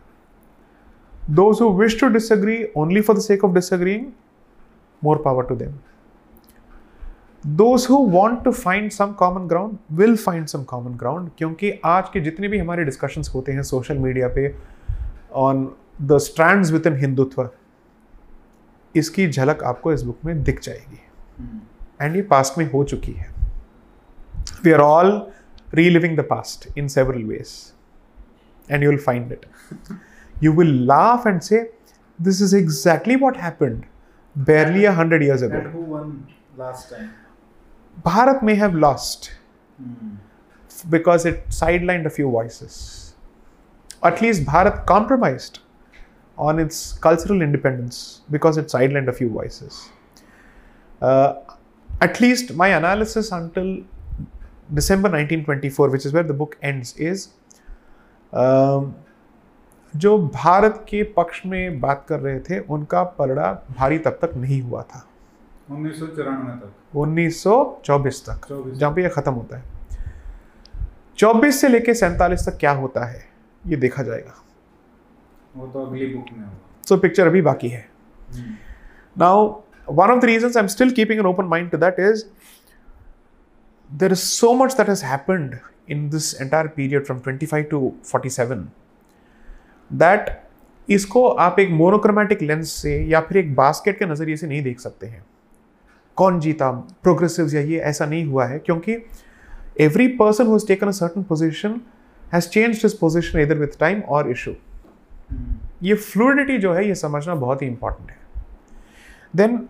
[1.29, 4.13] Those who wish to disagree only for the sake of disagreeing,
[5.01, 5.79] more power to them.
[7.45, 12.09] Those who want to find some common ground will find some common ground क्योंकि आज
[12.13, 14.55] के जितने भी हमारे discussions होते हैं social media पे
[15.33, 17.49] on the strand within Hindutva
[18.95, 20.99] इसकी झलक आपको इस बुक में दिख जाएगी।
[22.01, 23.27] एंड ये पास्ट में हो चुकी है।
[24.63, 25.11] We are all
[25.89, 27.73] reliving the past in several ways
[28.71, 29.45] and you will find it
[30.43, 31.61] you will laugh and say
[32.21, 33.83] this is exactly what happened
[34.35, 36.05] barely hundred years ago
[36.59, 37.07] last time
[38.04, 39.32] bharat may have lost
[40.88, 43.14] because it sidelined a few voices
[44.02, 45.60] at least bharat compromised
[46.38, 49.90] on its cultural independence because it sidelined a few voices
[51.00, 51.34] Uh,
[52.00, 53.82] at least my analysis until
[54.72, 57.28] December 1924, which is where the book ends, is
[58.32, 58.94] um,
[59.96, 64.60] जो भारत के पक्ष में बात कर रहे थे उनका पलड़ा भारी तब तक नहीं
[64.62, 65.06] हुआ था
[65.71, 69.63] उन्नीस सौ चौरानवे तक। 1924 तक। 24 जहाँ पे ये खत्म होता है।
[71.17, 73.29] 24 से लेके सैंतालीस तक क्या होता है
[73.67, 74.33] ये देखा जाएगा।
[75.55, 77.89] वो तो अगली बुक में होगा। सो पिक्चर अभी बाकी है।
[79.17, 79.61] Now
[79.99, 82.21] one of the reasons I'm still keeping an open mind to that is
[83.89, 85.55] there is so much that has happened
[85.87, 87.79] in this entire period from 25 to
[88.11, 88.61] 47
[89.91, 90.29] that
[90.89, 94.79] इसको आप एक मोनोक्रोमेटिक लेंस से या फिर एक बास्केट के नज़रिए से नहीं देख
[94.79, 95.25] सकते हैं।
[96.17, 96.71] कौन जीता?
[97.03, 98.97] प्रोग्रेसिव या ये ऐसा नहीं हुआ है क्योंकि
[99.79, 101.79] every person who taken a certain position
[102.33, 104.55] has change his position इधर विथ टाइम और इशू
[105.83, 108.17] ये फ्लूडिटी जो है ये समझना बहुत ही इंपॉर्टेंट है।
[109.35, 109.67] Then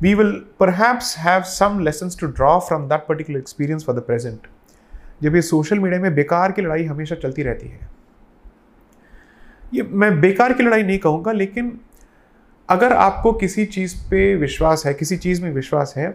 [0.00, 0.28] we will
[0.62, 4.44] perhaps have some lessons to draw from that particular experience for the present.
[5.22, 7.88] जब ये सोशल मीडिया में बेकार की लड़ाई हमेशा चलती रहती है।
[9.74, 11.80] ये मैं बेकार की लड़ाई नहीं कहूँगा लेकिन
[12.68, 16.08] अगर आपको किसी चीज़ पे विश्वास है किसी चीज़ में विश्वास है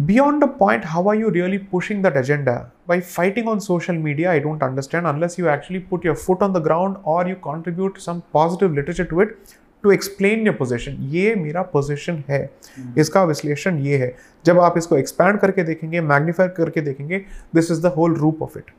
[0.00, 2.52] beyond the point how are you really pushing that agenda
[2.88, 6.52] by fighting on social media I don't understand unless you actually put your foot on
[6.52, 9.36] the ground और you contribute some positive literature to it
[9.82, 12.98] to explain your position ये मेरा position है। hmm.
[12.98, 17.18] इसका विश्लेषण ये है। जब आप इसको एक्सपैंड करके देखेंगे मैग्निफाई करके देखेंगे
[17.54, 18.70] this is the whole rope of it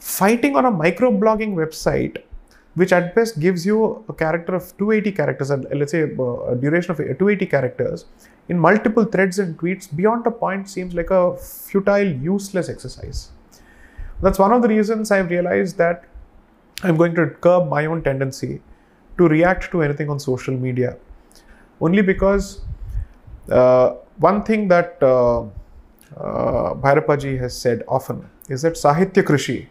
[0.00, 0.70] fighting on a
[1.10, 2.24] microblogging website
[2.74, 6.56] which at best gives you a character of 280 characters, and let's say uh, a
[6.56, 8.06] duration of 280 characters
[8.48, 13.30] in multiple threads and tweets beyond a point seems like a futile, useless exercise.
[14.22, 16.04] That's one of the reasons I've realized that
[16.82, 18.60] I'm going to curb my own tendency
[19.18, 20.96] to react to anything on social media.
[21.80, 22.62] Only because
[23.50, 29.68] uh, one thing that uh, uh, Bhairapaji has said often is that Sahitya Krishi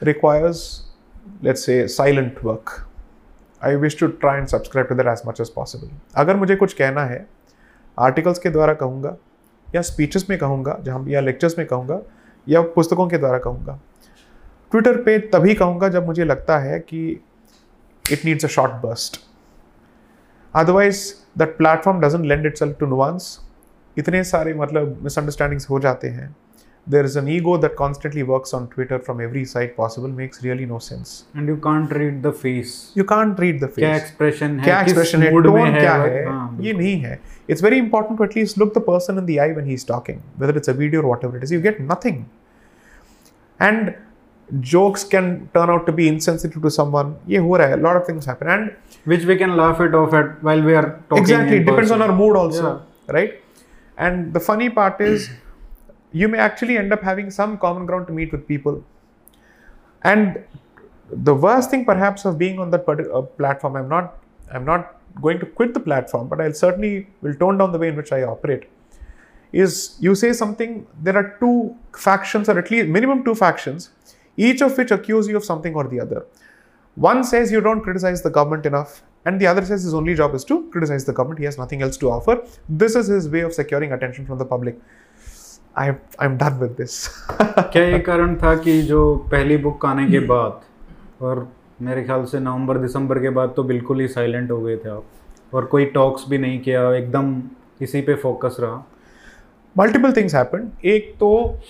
[0.00, 0.85] requires,
[1.42, 2.86] let's say, silent work.
[3.62, 5.88] I wish to try and subscribe to that as much as possible.
[6.16, 7.26] अगर मुझे कुछ कहना है
[7.98, 9.16] articles के द्वारा कहूँगा
[9.66, 12.00] या speeches में कहूँगा जहाँ या लेक्चर्स में कहूँगा
[12.46, 13.78] या पुस्तकों के द्वारा कहूँगा
[14.72, 17.00] ट्विटर पे तभी कहूँगा जब मुझे लगता है कि
[18.04, 19.20] it needs a short burst
[20.54, 21.02] otherwise
[21.38, 23.38] that platform doesn't lend itself to nuance
[23.96, 26.34] इतने सारे मतलब मिसअंडरस्टैंडिंग्स हो जाते हैं
[26.93, 30.65] there is an ego that constantly works on Twitter from every side possible makes really
[30.65, 31.11] no sense.
[31.35, 32.71] And you can't read the face.
[32.95, 33.83] You can't read the face.
[33.83, 36.57] क्या expression है क्या किस expression है mood में tone है क्या वो- है हाँ,
[36.67, 39.51] ये नहीं है it's very important to at least look the person in the eye
[39.59, 42.19] when he's talking whether it's a video or whatever it is you get nothing
[43.59, 43.93] and
[44.73, 47.99] jokes can turn out to be insensitive to someone ये हो रहा है a lot
[48.01, 48.71] of things happen and
[49.13, 51.91] which we can laugh it off at while we are talking exactly in it depends
[51.91, 52.09] on person.
[52.09, 53.13] our mood also Yeah.
[53.17, 53.37] right
[54.07, 55.29] and the funny part is
[56.20, 58.82] you may actually end up having some common ground to meet with people
[60.02, 60.42] and
[61.28, 64.18] the worst thing perhaps of being on that partic- uh, platform i'm not
[64.52, 64.94] i'm not
[65.26, 68.12] going to quit the platform but i'll certainly will tone down the way in which
[68.18, 68.64] i operate
[69.64, 71.54] is you say something there are two
[72.06, 73.90] factions or at least minimum two factions
[74.48, 76.26] each of which accuse you of something or the other
[76.96, 80.34] one says you don't criticize the government enough, and the other says his only job
[80.34, 81.38] is to criticize the government.
[81.38, 82.42] He has nothing else to offer.
[82.70, 84.78] This is his way of securing attention from the public.
[85.78, 87.08] I I am done with this
[87.40, 90.60] क्या ये कारण था कि जो पहली book आने के बाद
[91.22, 91.48] और
[91.82, 95.04] मेरे ख्याल से नवंबर दिसंबर के बाद तो बिल्कुल ही साइलेंट हो गए थे आप
[95.54, 97.42] और कोई टॉक्स भी नहीं किया एकदम
[97.82, 98.84] इसी पे फोकस रहा।
[99.78, 101.60] मल्टीपल थिंग्स हैपन एक तो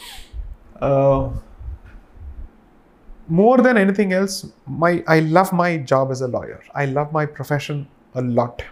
[3.30, 7.26] more than anything else my I love my job as a lawyer I love my
[7.26, 7.86] profession
[8.16, 8.62] a lot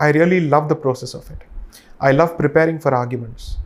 [0.00, 1.38] I really love the process of it
[2.02, 3.65] I love preparing for arguments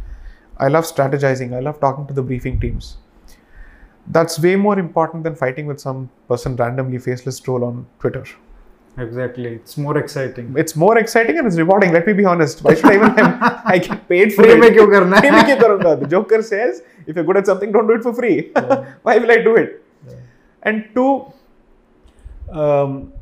[0.61, 1.54] I love strategizing.
[1.54, 2.98] I love talking to the briefing teams.
[4.06, 8.24] That's way more important than fighting with some person randomly faceless troll on Twitter.
[8.98, 9.54] Exactly.
[9.54, 10.54] It's more exciting.
[10.58, 11.92] It's more exciting and it's rewarding.
[11.92, 12.62] Let me be honest.
[12.62, 14.61] Why should I even have, I get paid for it?
[16.00, 18.50] The Joker says, if you're good at something, don't do it for free.
[18.54, 18.94] Yeah.
[19.02, 19.82] Why will I do it?
[20.06, 20.14] Yeah.
[20.62, 21.32] And two,
[22.50, 23.12] um,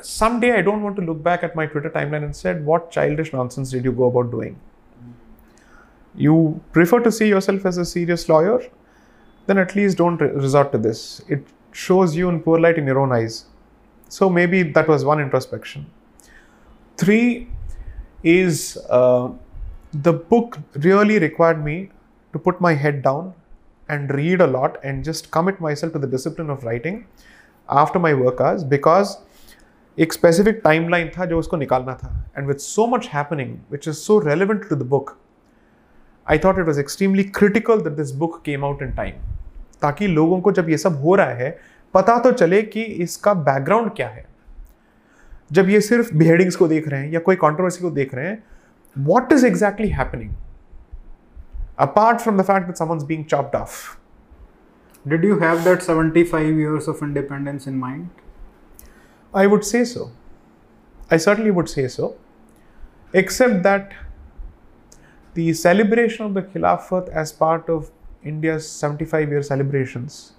[0.00, 3.32] someday I don't want to look back at my Twitter timeline and said, what childish
[3.32, 4.58] nonsense did you go about doing?
[6.15, 8.61] You prefer to see yourself as a serious lawyer,
[9.47, 11.21] then at least don't re- resort to this.
[11.27, 13.45] It shows you in poor light in your own eyes.
[14.09, 15.85] So maybe that was one introspection.
[16.97, 17.47] Three
[18.23, 19.29] is uh,
[19.93, 21.89] the book really required me
[22.33, 23.33] to put my head down
[23.87, 27.07] and read a lot and just commit myself to the discipline of writing
[27.69, 29.17] after my work hours because
[29.99, 34.01] एक specific timeline था जो उसको निकालना था and with so much happening which is
[34.01, 35.17] so relevant to the book
[36.27, 39.19] I thought it was extremely critical that this book came out in time
[39.81, 41.49] ताकि लोगों को जब ये सब हो रहा है
[41.93, 44.25] पता तो चले कि इसका बैकग्राउंड क्या है
[45.51, 48.43] जब ये सिर्फ बिहेडिंग्स को देख रहे हैं या कोई कंट्रोवर्सी को देख रहे हैं
[49.07, 50.29] what is exactly happening
[51.85, 53.79] apart from the fact that someone's being chopped off
[55.07, 58.09] Did you have that 75 years of independence in mind?
[59.33, 60.11] I would say so.
[61.09, 62.15] I certainly would say so.
[63.13, 63.93] Except that
[65.33, 67.91] the celebration of the Khilafat as part of
[68.23, 70.33] India's 75 year celebrations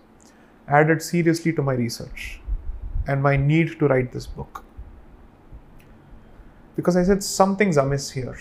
[0.68, 2.40] added seriously to my research
[3.06, 4.64] and my need to write this book.
[6.76, 8.36] Because I said something's amiss here.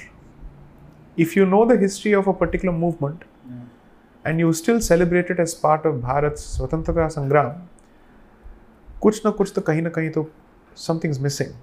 [1.17, 3.23] If you know the history of a particular movement
[4.25, 7.67] and you still celebrate it as part of Bharat's Swatantrata Sangram,
[9.01, 10.29] कुछ ना कुछ तो कहीं ना कहीं तो
[10.77, 11.53] somethings missing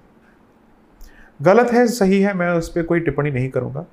[1.45, 3.85] गलत है सही है मैं उस पर कोई टिप्पणी नहीं करूँगा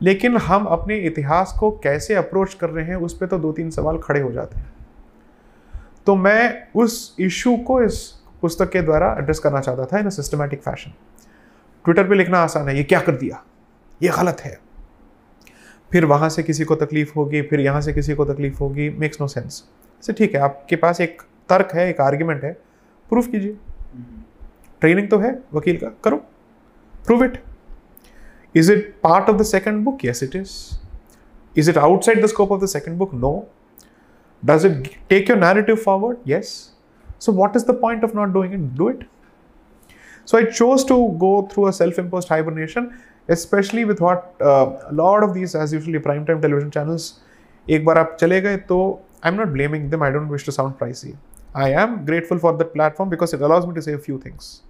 [0.00, 3.70] लेकिन हम अपने इतिहास को कैसे अप्रोच कर रहे हैं उस पर तो दो तीन
[3.70, 4.72] सवाल खड़े हो जाते हैं।
[6.06, 8.00] तो मैं उस इशू को इस
[8.42, 10.92] पुस्तक के द्वारा एड्रेस करना चाहता था in a systematic fashion
[11.84, 13.42] Twitter पे लिखना आसान है ये क्या कर दिया?
[14.00, 14.58] ये गलत है।
[15.90, 19.20] फिर वहाँ से किसी को तकलीफ़ होगी फिर यहाँ से किसी को तकलीफ़ होगी मेक्स
[19.20, 19.62] नो सेंस
[20.02, 22.52] से ठीक है आपके पास एक तर्क है एक आर्ग्यूमेंट है
[23.10, 23.56] प्रूफ कीजिए।
[24.82, 26.16] ट्रेनिंग तो है वकील का करो।
[27.06, 27.42] Prove it
[28.55, 30.51] Is it part of the second book yes it is
[31.57, 33.35] is it outside the scope of the second book no
[34.47, 36.49] does it take your narrative forward yes
[37.25, 38.99] so what is the point of not doing it do it
[40.31, 42.89] so i chose to go through a self-imposed hibernation
[43.35, 47.07] especially with what uh, a lot of these as usually prime time television channels
[47.69, 48.77] एक बार आप चले गए तो
[49.25, 50.03] I'm not blaming them.
[50.03, 51.17] I don't wish to sound pricey.
[51.55, 54.61] I am grateful for that platform because it allows me to say a few things.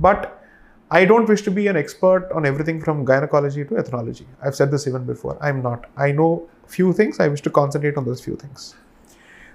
[0.00, 0.42] But
[0.89, 4.25] I don't wish to be an expert on everything from gynecology to ethnology.
[4.41, 5.37] I've said this even before.
[5.41, 5.85] I'm not.
[5.97, 7.19] I know few things.
[7.19, 8.73] I wish to concentrate on those few things.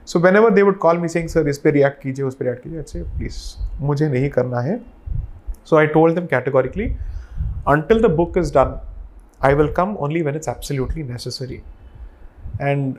[0.05, 2.63] So whenever they would call me saying, "Sir, इस पे react कीजिए, उस पे react
[2.63, 3.39] कीजिए," I'd say, "Please,
[3.81, 4.81] मुझे नहीं करना है."
[5.71, 6.89] So I told them categorically,
[7.75, 8.75] until the book is done,
[9.49, 11.61] I will come only when it's absolutely necessary.
[12.69, 12.97] And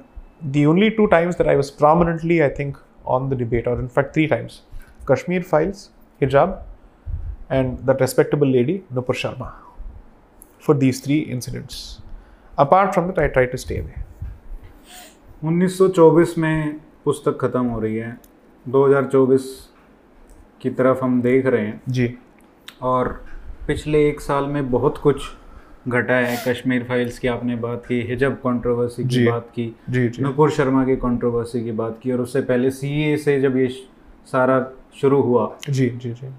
[0.56, 3.90] the only two times that I was prominently, I think, on the debate, or in
[3.90, 4.62] fact, three times
[5.06, 5.90] Kashmir Files,
[6.22, 6.58] Hijab,
[7.50, 9.52] and that respectable lady, Nupur Sharma,
[10.68, 12.02] for these three incidents.
[12.58, 14.04] Apart from that, I try to stay away.
[15.44, 18.20] 1924 में पुस्तक ख़त्म हो रही है।
[18.68, 19.70] 2024
[20.62, 22.18] की तरफ़ हम देख रहे हैं। जी।
[22.82, 23.26] और
[23.68, 25.22] पिछले एक साल में बहुत कुछ
[25.88, 30.24] घटा है। कश्मीर फाइल्स की आपने बात की हिजब कंट्रोवर्सी की बात की जी जी।
[30.24, 33.68] नुपुर शर्मा की कंट्रोवर्सी की बात की और उससे पहले सी से जब ये
[34.26, 34.60] सारा
[35.02, 36.34] शुरू हुआ। जी जी जी। अ,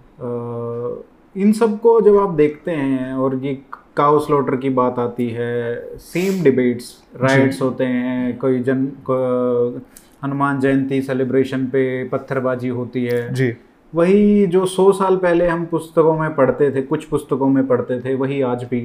[1.37, 3.63] इन सबको जब आप देखते हैं और ये
[3.97, 9.81] काउ स्लॉटर की बात आती है सेम डिबेट्स राइट्स होते हैं कोई जन को-
[10.25, 13.57] हनुमान जयंती सेलिब्रेशन पे पत्थरबाजी होती है। जी।
[13.95, 18.15] वही जो सौ साल पहले हम पुस्तकों में पढ़ते थे कुछ पुस्तकों में पढ़ते थे
[18.15, 18.81] वही आज भी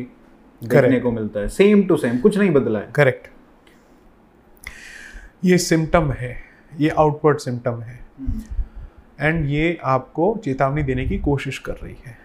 [0.64, 3.28] देखने को मिलता है। सेम टू सेम कुछ नहीं बदला है। करेक्ट
[5.46, 6.36] ये सिम्टम है
[6.80, 8.00] ये आउटवर्ड सिम्टम है।
[9.20, 12.18] एंड ये आपको चेतावनी देने की कोशिश कर रही है।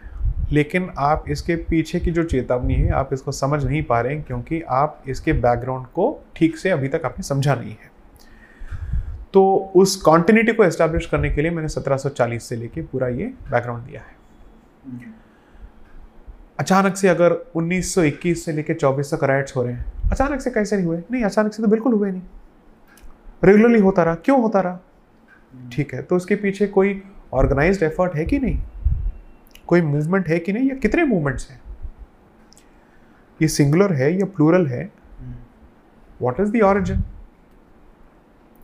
[0.52, 4.22] लेकिन आप इसके पीछे की जो चेतावनी है, आप इसको समझ नहीं पा रहे हैं
[4.22, 7.94] क्योंकि आप इसके बैकग्राउंड को ठीक से अभी तक आपने समझा नहीं है।
[9.32, 13.82] तो उस कॉन्टिन्यूटी को एस्टैब्लिश करने के लिए मैंने 1740 से लेके पूरा ये बैकग्राउंड
[13.82, 14.14] दिया है।
[16.58, 20.76] अचानक से अगर 1921 से लेके 24 तक राइट्स हो रहे हैं, अचानक से कैसे
[20.76, 21.02] नहीं हुए?
[21.10, 22.22] नहीं, अचानक से तो बिल्कुल हुए नहीं।
[23.44, 24.78] रेगुलरली होता रहा। क्यों होता रहा?
[25.72, 27.02] ठीक है तो उसके पीछे कोई
[27.32, 28.58] ऑर्गेनाइज्ड एफर्ट है कि नहीं
[29.66, 31.60] कोई मूवमेंट है कि नहीं या कितने मूवमेंट्स हैं
[33.42, 34.90] ये सिंगुलर है या प्लूरल है
[36.42, 37.00] is the origin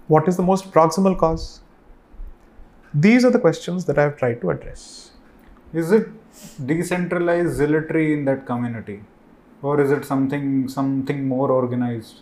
[0.08, 1.46] what is the most proximal cause
[3.06, 5.10] these are the questions that i have tried to address
[5.72, 6.08] Is it
[6.66, 9.02] decentralized zealotry in that community,
[9.62, 12.16] or is it something something more organized?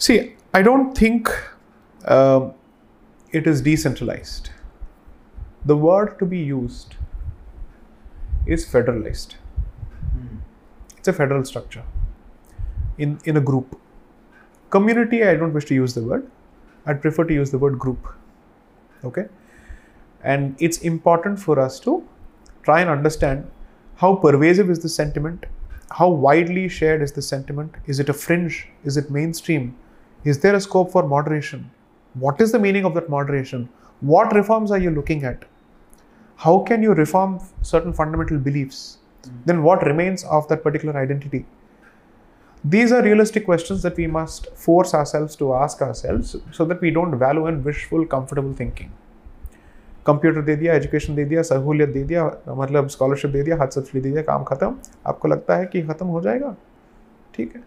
[0.00, 1.28] see i don't think
[2.04, 2.46] um,
[3.32, 4.50] it is decentralized.
[5.64, 6.96] The word to be used
[8.44, 9.34] is federalized
[10.12, 10.38] hmm.
[10.98, 11.84] it's a federal structure
[12.98, 13.78] in in a group.
[14.70, 16.30] Community i don't wish to use the word.
[16.86, 18.08] I'd prefer to use the word group.
[19.04, 19.26] Okay?
[20.24, 22.02] And it's important for us to
[22.64, 23.48] try and understand
[23.96, 25.46] how pervasive is the sentiment
[25.98, 29.76] how widely shared is the sentiment is it a fringe is it mainstream
[30.24, 31.70] is there a scope for moderation
[32.14, 33.68] what is the meaning of that moderation
[34.00, 35.44] what reforms are you looking at
[36.38, 38.98] how can you reform certain fundamental beliefs
[39.46, 41.44] then what remains of that particular identity
[42.64, 46.90] these are realistic questions that we must force ourselves to ask ourselves so that we
[46.90, 48.92] don't value in wishful comfortable thinking
[50.06, 54.00] computer दे दिया education दे दिया सहूलियत दे दिया मतलब scholarship दे दिया हाथ subsidy
[54.00, 54.74] दे दिया काम खत्म
[55.06, 56.54] आपको लगता है कि खत्म हो जाएगा
[57.34, 57.62] ठीक है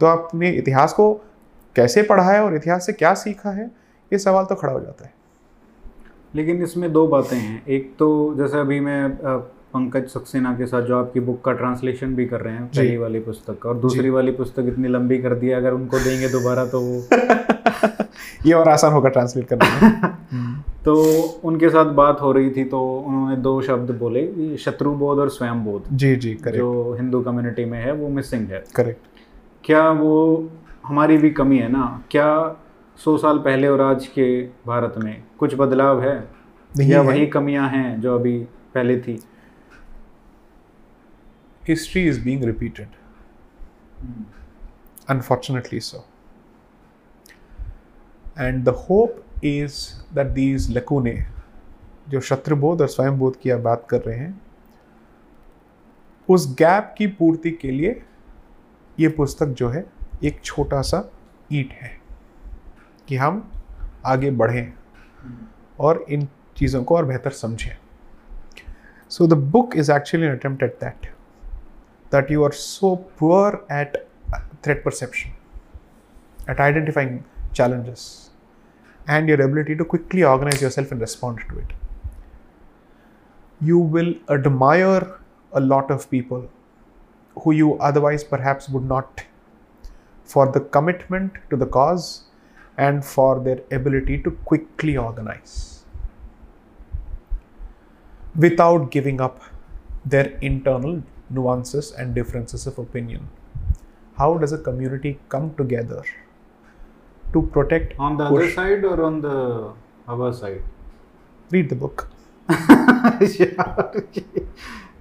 [0.00, 1.12] तो आपने इतिहास को
[1.76, 3.70] कैसे पढ़ा है और इतिहास से क्या सीखा है
[4.12, 5.12] ये सवाल तो खड़ा हो जाता है।
[6.34, 8.08] लेकिन इसमें दो बातें हैं। एक तो
[8.38, 9.08] जैसे अभी मैं
[9.74, 13.20] पंकज सक्सेना के साथ जो आपकी बुक का ट्रांसलेशन भी कर रहे हैं पहली वाली
[13.20, 16.80] पुस्तक और दूसरी वाली पुस्तक इतनी लंबी कर दी है अगर उनको देंगे दोबारा तो
[16.80, 17.02] वो
[18.46, 20.08] ये और आसान होगा ट्रांसलेट करना।
[20.84, 20.94] तो
[21.44, 25.64] उनके साथ बात हो रही थी तो उन्होंने दो शब्द बोले ये शत्रुबोध और स्वयं
[25.64, 29.00] बोध जी जी करेक्ट जो हिंदू कम्युनिटी में है वो मिसिंग है। करेक्ट
[29.64, 30.14] क्या वो
[30.84, 32.56] हमारी भी कमी है ना। क्या
[32.96, 36.30] सौ साल पहले और आज के भारत में कुछ बदलाव है?
[36.80, 38.38] या वही कमियाँ हैं जो अभी
[38.74, 39.24] पहले थी?
[41.68, 42.88] History is being repeated
[45.10, 46.04] unfortunately so
[48.38, 51.26] and the hope is that these lacunae
[52.08, 54.40] जो शत्रुबोध और स्वयंबोध की आप बात कर रहे हैं
[56.28, 58.02] उस गैप की पूर्ति के लिए
[59.00, 61.08] ये पुस्तक जो है एक छोटा सा
[61.52, 61.90] ईट है
[63.08, 63.42] कि हम
[64.06, 64.72] आगे बढ़ें
[65.80, 67.76] और इन चीज़ों को और बेहतर समझें।
[69.10, 71.06] So the book is actually an attempt at that
[72.12, 73.96] that you are so poor at
[74.64, 75.32] threat perception
[76.50, 77.18] at identifying
[77.54, 78.06] challenges
[79.10, 81.72] and your ability to quickly organize yourself and respond to it
[83.62, 85.06] you will admire
[85.52, 86.48] a lot of people
[87.36, 89.20] who you otherwise पर would not
[90.25, 92.23] for the commitment to the cause
[92.77, 95.83] and for their ability to quickly organize
[98.35, 99.41] without giving up
[100.05, 103.27] their internal nuances and differences of opinion.
[104.17, 106.03] How does a community come together
[107.33, 107.97] to protect?
[107.99, 109.73] On the push- other side or on the
[110.07, 110.61] our side?
[111.51, 112.07] Read the book.
[112.49, 114.43] यार ये-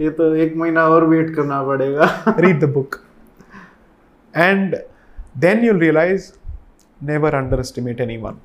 [0.01, 2.07] ये तो एक महीना और wait करना पड़ेगा
[2.45, 2.97] Read the book.
[4.35, 4.75] And
[5.36, 6.38] then you'll realize
[7.02, 8.40] never underestimate anyone.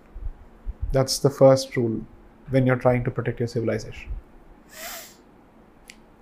[0.93, 2.01] That's the first rule
[2.49, 4.13] when you're trying to protect your civilization.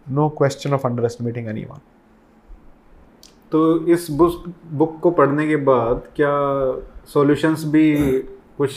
[0.06, 1.80] No question of underestimating anyone.
[3.52, 4.44] तो इस बुक
[4.78, 6.30] बुक को पढ़ने के बाद क्या
[7.08, 7.94] सॉल्यूशंस भी
[8.58, 8.70] कुछ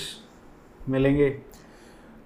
[0.89, 1.29] मिलेंगे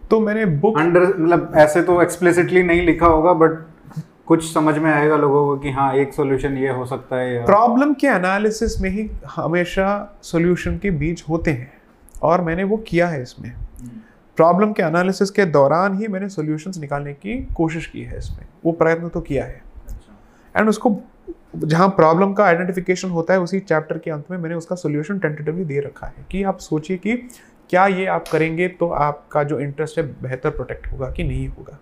[0.10, 3.58] तो मैंने बुक अंडर मतलब ऐसे तो एक्सप्लिसिटली नहीं लिखा होगा बट
[4.32, 7.94] कुछ समझ में आएगा लोगों को कि हाँ एक सोल्यूशन ये हो सकता है प्रॉब्लम
[7.94, 11.72] के एनालिसिस में ही हमेशा सोल्यूशन के बीज होते हैं
[12.22, 13.52] और मैंने वो किया है इसमें।
[14.38, 18.72] प्रॉब्लम के एनालिसिस के दौरान ही मैंने सॉल्यूशंस निकालने की कोशिश की है इसमें। वो
[18.72, 19.62] प्रयत्न तो किया है।
[20.56, 20.96] एंड उसको
[21.58, 25.66] जहाँ प्रॉब्लम का आइडेंटिफिकेशन होता है उसी चैप्टर के अंत में मैंने उसका सोल्यूशन टेंटेटिवली
[25.66, 27.18] दे रखा है कि आप सोचिए कि
[27.70, 31.80] क्या ये आप करेंगे तो आपका जो इंटरेस्ट है बेहतर प्रोटेक्ट होगा कि नहीं होगा।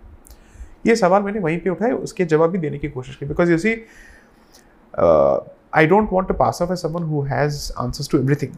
[0.88, 3.58] ये सवाल मैंने वहीं पे उठाए उसके जवाब भी देने की कोशिश की। Because you
[3.58, 3.74] see
[5.76, 8.54] I don't want to pass off a someone who answers to everything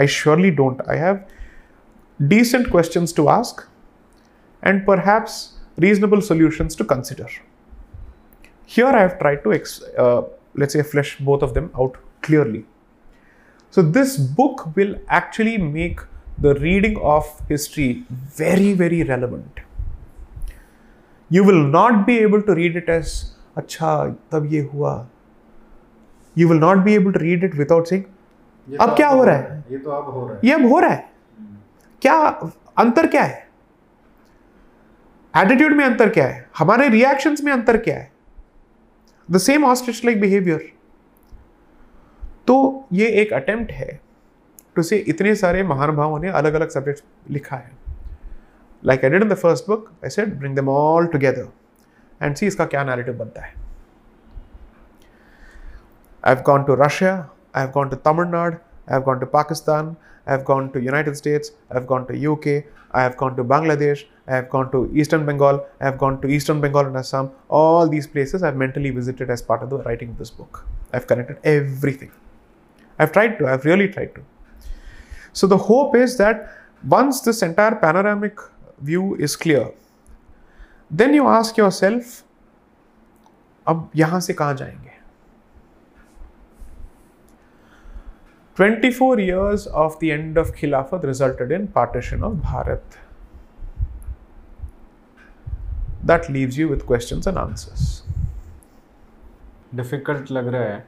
[0.00, 1.20] I surely don't I have
[2.22, 3.68] decent question to ask
[4.62, 5.42] and perhaps
[5.80, 7.40] reasonable solutions to consider
[8.68, 9.80] here I have try to x
[10.58, 12.64] let's a flash both of them out clearly
[13.74, 16.00] so this book will actually make
[16.40, 18.04] the reading of history
[18.40, 19.60] very very relevant
[21.30, 23.12] You will not be able to read it as,
[23.56, 25.08] अच्छा तब ये हुआ.
[26.38, 28.04] You will not be able to read it without saying,
[28.68, 29.64] ये अब तो क्या हो रहा है?
[29.70, 31.10] ये तो अब हो रहा है। ये अब हो रहा है।
[32.02, 32.14] क्या
[32.78, 33.48] अंतर क्या है?
[35.34, 36.48] एटीट्यूड में अंतर क्या है?
[36.58, 38.10] हमारे रिएक्शंस में अंतर क्या है?
[39.30, 40.72] The same ostrich like behaviour
[42.46, 44.00] तो ये एक अटेम्प्ट है
[44.76, 47.70] टू से इतने सारे महानुभावों ने अलग अलग सब्जेक्ट लिखा है।
[48.85, 51.47] Like I did in the first book I said bring them all together
[52.21, 53.59] and see इसका क्या नैरेटिव बनता है
[56.23, 59.95] I've gone to Russia, I've gone to Tamil Nadu, I've gone to Pakistan,
[60.27, 64.35] I've gone to United States, I've gone to UK, I have gone to Bangladesh, I
[64.35, 67.31] have gone to Eastern Bengal, I have gone to Eastern Bengal and Assam.
[67.49, 70.65] All these places I've mentally visited as part of the writing of this book.
[70.93, 72.11] I've connected everything.
[72.99, 74.21] I've tried to, I've really tried to.
[75.33, 76.49] So the hope is that
[76.87, 78.37] once this entire panoramic
[78.78, 79.72] view is clear
[80.92, 82.22] then you ask yourself
[83.66, 84.90] अब यहाँ से कहाँ जाएँगे?
[88.56, 92.98] 24 four years of the end of Khilafat resulted in partition of Bharat
[96.04, 98.02] that leaves you with question and answers
[99.74, 100.84] difficult लग रहा है,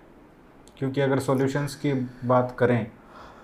[0.79, 1.93] क्योंकि अगर सोल्यूशंस की
[2.25, 2.87] बात करें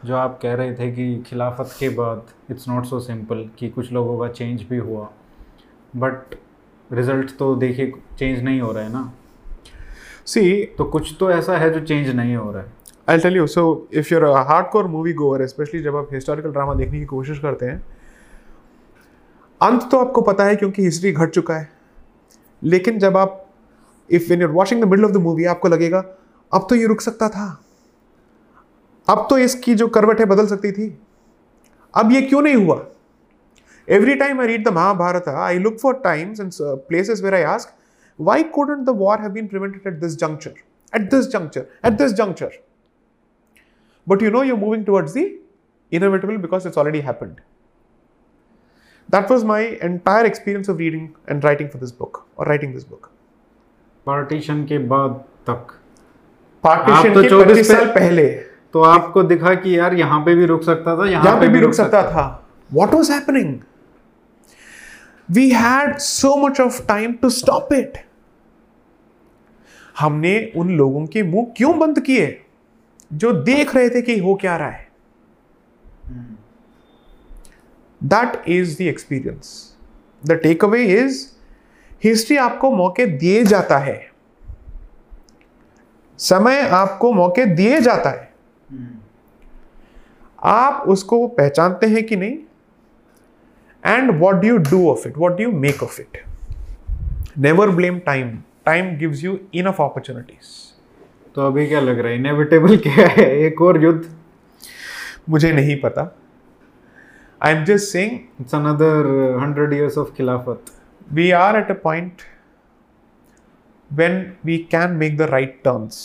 [0.04, 3.92] जो आप कह रहे थे कि खिलाफत के बाद इट्स नॉट सो सिंपल कि कुछ
[3.92, 5.08] लोगों का चेंज भी हुआ।
[5.96, 6.34] बट
[6.90, 9.12] रिज़ल्ट तो देखिए चेंज नहीं हो रहा है ना।
[10.26, 12.72] सी तो कुछ तो ऐसा है जो चेंज नहीं हो रहा है।
[13.08, 16.98] I tell you so if you're hardcore movie goer, especially जब आप हिस्टोरिकल ड्रामा देखने
[16.98, 17.82] की कोशिश करते हैं
[19.60, 21.68] अंत तो आपको पता है क्योंकि हिस्ट्री घट चुका है।
[22.62, 23.44] लेकिन जब आप
[24.10, 26.04] if when you're watching the middle of the movie आपको लगेगा
[26.52, 27.46] अब तो ये रुक सकता था।
[29.08, 30.98] अब तो इसकी जो करवट है बदल सकती थी।
[31.94, 32.84] अब ये क्यों नहीं हुआ?
[33.88, 37.74] Every time I read the Mahabharata I look for times and places where I ask
[38.20, 40.54] why couldn't the war have been prevented at this juncture
[40.96, 42.58] at this juncture at this juncture
[44.08, 45.30] but you know you moving towards the
[45.92, 47.40] inevitable because it's already happened
[49.10, 52.88] that was my entire experience of reading and writing for this book और writing this
[52.88, 53.10] book
[54.06, 55.72] partition के बाद तक।
[56.64, 60.62] Partition तो के 24 साल पहले। तो आपको दिखा कि यार यहाँ पे भी रुक
[60.62, 63.52] सकता था यहाँ पे भी रुक सकता था। What was happening?
[65.30, 67.98] We had so much of time to stop it
[69.98, 72.44] हमने उन लोगों के मुँह क्यों बंद किए?
[73.12, 74.88] जो देख रहे थे कि हो क्या रहा है।
[78.04, 79.76] That is the experience
[80.26, 80.32] the
[80.64, 81.26] takeaway is
[82.04, 84.10] history आपको मौके दिए जाता है।
[86.18, 88.33] समय आपको मौके दिए जाता है।
[90.44, 92.38] आप उसको पहचानते हैं कि नहीं?
[93.86, 96.22] And what do you do of it what do you make of it
[97.38, 100.52] never blame time time gives you enough opportunities
[101.34, 102.18] तो अभी क्या लग रहा है?
[102.18, 103.30] इनएविटेबल क्या है?
[103.38, 104.04] एक और युद्ध?
[105.28, 106.16] मुझे नहीं पता।
[107.42, 110.64] I am just saying it's another hundred years of खिलाफत
[111.12, 112.22] we are at a point
[113.90, 114.14] when
[114.48, 115.96] we can make the right turns.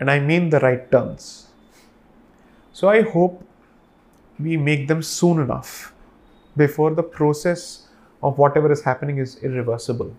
[0.00, 1.49] And I mean the right turns.
[2.73, 3.43] So I hope
[4.39, 5.93] we make them soon enough
[6.57, 7.87] before the process
[8.21, 10.15] of whatever is happening is irreversible.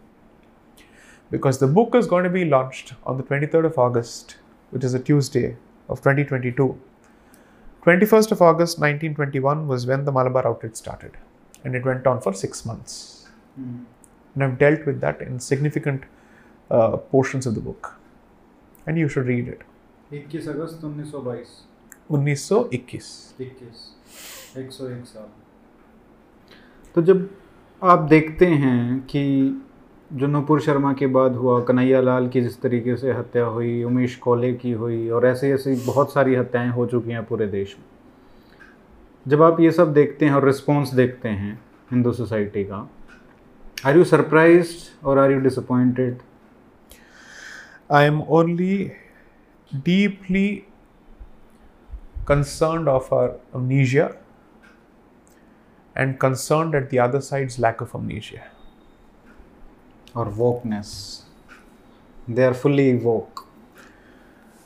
[1.30, 4.36] Because the book is going to be launched on the 23rd of August,
[4.70, 5.56] which is a Tuesday
[5.88, 6.78] of 2022.
[7.84, 11.12] 21st of August 1921 was when the Malabar outage started,
[11.64, 13.28] and it went on for six months.
[14.34, 16.04] And I've dealt with that in significant
[16.70, 17.94] uh, portions of the book.
[18.86, 19.62] And you should read it.
[20.10, 21.69] 21 अगस्त 1922
[22.11, 23.35] 1921.
[23.41, 25.29] 21 101 साल।
[26.95, 27.29] तो जब
[27.83, 29.23] आप देखते हैं कि
[30.13, 34.15] जो नूपुर शर्मा के बाद हुआ कन्हैया लाल की जिस तरीके से हत्या हुई उमेश
[34.15, 37.85] कोले की हुई और ऐसे ऐसी बहुत सारी हत्याएँ हो चुकी हैं पूरे देश में
[39.27, 42.89] जब आप ये सब देखते हैं और रिस्पॉन्स देखते हैं हिंदू सोसाइटी का
[43.85, 44.71] आर यू सरप्राइज़
[45.05, 46.17] और are you disappointed?
[47.91, 48.91] I am only
[49.75, 50.70] deeply
[52.25, 54.17] concerned of our amnesia
[55.95, 58.43] and concerned at the other side's lack of amnesia.
[60.15, 61.23] Or wokeness.
[62.27, 63.47] They are fully woke.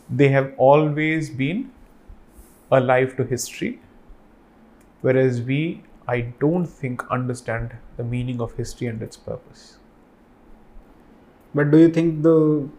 [0.09, 1.71] They have always been
[2.71, 3.79] alive to history,
[5.01, 9.77] whereas we, I don't think, understand the meaning of history and its purpose.
[11.55, 12.69] But do you think the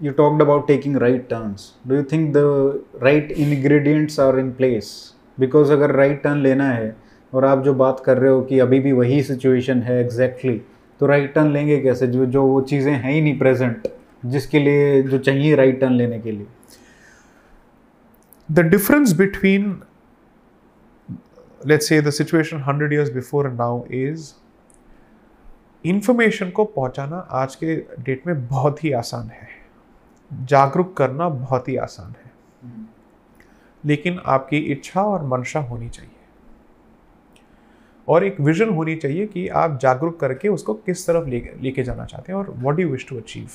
[0.00, 1.72] you talked about taking right turns?
[1.86, 5.12] Do you think the right ingredients are in place?
[5.40, 6.96] Because अगर right turn लेना है
[7.34, 10.58] और आप जो बात कर रहे हो कि अभी भी वही situation है exactly,
[11.00, 13.88] तो right turn लेंगे कैसे जो जो वो चीज़ें हैं ही नहीं present
[14.26, 16.46] जिसके लिए जो चाहिए right turn लेने के लिए
[18.48, 19.82] The difference between,
[21.66, 24.34] let's say, the situation 100 years before and now is
[25.86, 29.55] information को पहुंचाना आज के डेट में बहुत ही आसान है
[30.32, 32.86] जागरूक करना बहुत ही आसान है। हम्म।
[33.84, 36.10] लेकिन आपकी इच्छा और मंशा होनी चाहिए।
[38.08, 42.04] और एक विजन होनी चाहिए कि आप जागरूक करके उसको किस तरफ़ लेके ले जाना
[42.04, 43.48] चाहते हैं और what you wish to achieve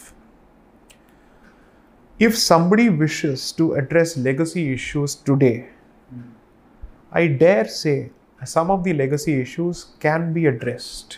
[2.22, 5.70] if समी wishes to address legacy issues today
[7.14, 8.12] I dare say
[8.46, 11.14] some of the legacy issues can be addressed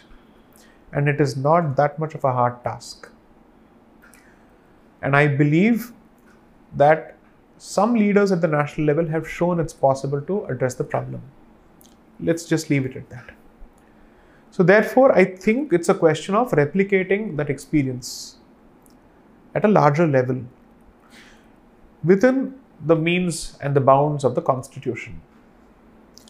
[0.97, 3.12] and it is not that much of a hard task
[5.03, 5.91] and i believe
[6.81, 7.15] that
[7.57, 11.21] some leaders at the national level have shown it's possible to address the problem.
[12.19, 13.29] Let's just leave it at that.
[14.51, 18.09] So therefore i think it's a question of replicating that experience
[19.55, 20.41] at a larger level
[22.03, 22.55] within
[22.91, 25.21] the means and the bounds of the constitution.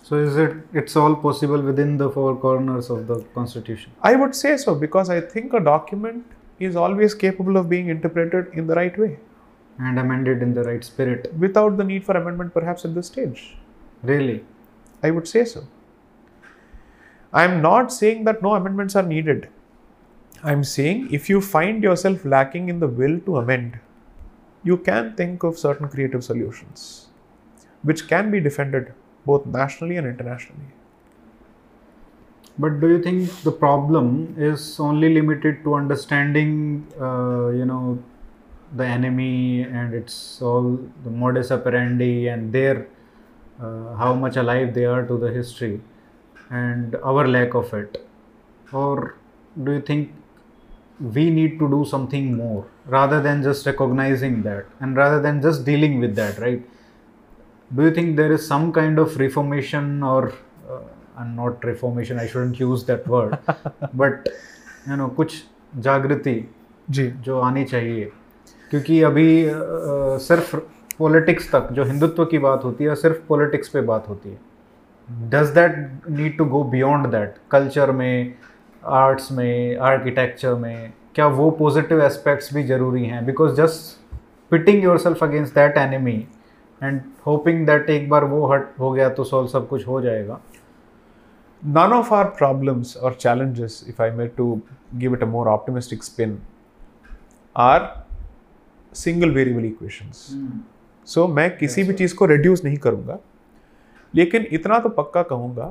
[0.03, 3.91] So is it it's all possible within the four corners of the constitution?
[4.11, 6.25] i would say so because i think a document
[6.65, 9.17] is always capable of being interpreted in the right way.
[9.79, 11.33] And amended in the right spirit.
[11.37, 13.57] without the need for amendment perhaps at this stage.
[14.03, 14.43] Really?
[15.01, 15.63] i would say so.
[17.33, 19.49] I'm not saying that no amendments are needed.
[20.43, 23.79] I'm saying if you find yourself lacking in the will to amend
[24.63, 27.07] you can think of certain creative solutions
[27.81, 28.93] which can be defended
[29.25, 30.71] both nationally and internationally
[32.57, 38.03] But do you think the problem is only limited to understanding, uh, you know,
[38.75, 42.87] the enemy and it's all the modus operandi and their
[43.61, 45.81] uh, how much alive they are to the history
[46.49, 48.05] and our lack of it?
[48.71, 49.15] Or
[49.63, 50.11] do you think
[50.99, 55.65] we need to do something more rather than just recognizing that and rather than just
[55.65, 56.63] dealing with that, right?
[57.75, 60.33] Do you think there is some kind of reformation or
[60.69, 60.81] uh,
[61.21, 63.37] and not reformation i shouldn't use that word.
[64.01, 64.29] But
[64.89, 65.43] you know कुछ
[65.77, 66.53] जागृति
[66.89, 68.11] जी। जो आनी चाहिए।
[68.69, 69.53] क्योंकि अभी अ,
[70.27, 70.55] सिर्फ़
[70.99, 74.39] politics तक जो हिंदुत्व की बात होती है सिर्फ़ पॉलिटिक्स पे बात होती है।
[75.29, 78.33] Does that need to go beyond that culture में
[78.85, 83.25] आर्ट्स में आर्किटेक्चर में क्या वो पॉजिटिव एस्पेक्ट्स भी ज़रूरी हैं?
[83.25, 84.01] Because just
[84.51, 86.27] pitting yourself against that enemy
[86.83, 90.39] and hoping that एक बार वो हट हो गया तो सॉल्व सब कुछ हो जाएगा।
[91.63, 94.61] None of our problems or challenges, if I may to
[94.99, 96.41] give it a more optimistic spin,
[97.55, 98.03] are
[98.91, 100.29] single variable equations.
[101.05, 103.17] सो मैं किसी भी चीज़ को रिड्यूस नहीं करूँगा
[104.15, 105.65] लेकिन इतना तो पक्का कहूँगा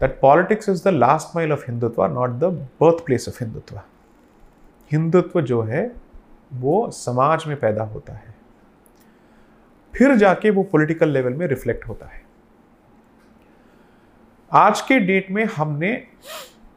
[0.00, 2.44] that politics is the last mile of Hindutva not the
[3.06, 3.80] birthplace of Hindutva
[4.92, 5.96] Hindutva जो है
[6.52, 8.34] वो समाज में पैदा होता है।
[9.94, 12.22] फिर जाके वो पॉलिटिकल लेवल में रिफ्लेक्ट होता है।
[14.50, 15.92] आज के डेट में हमने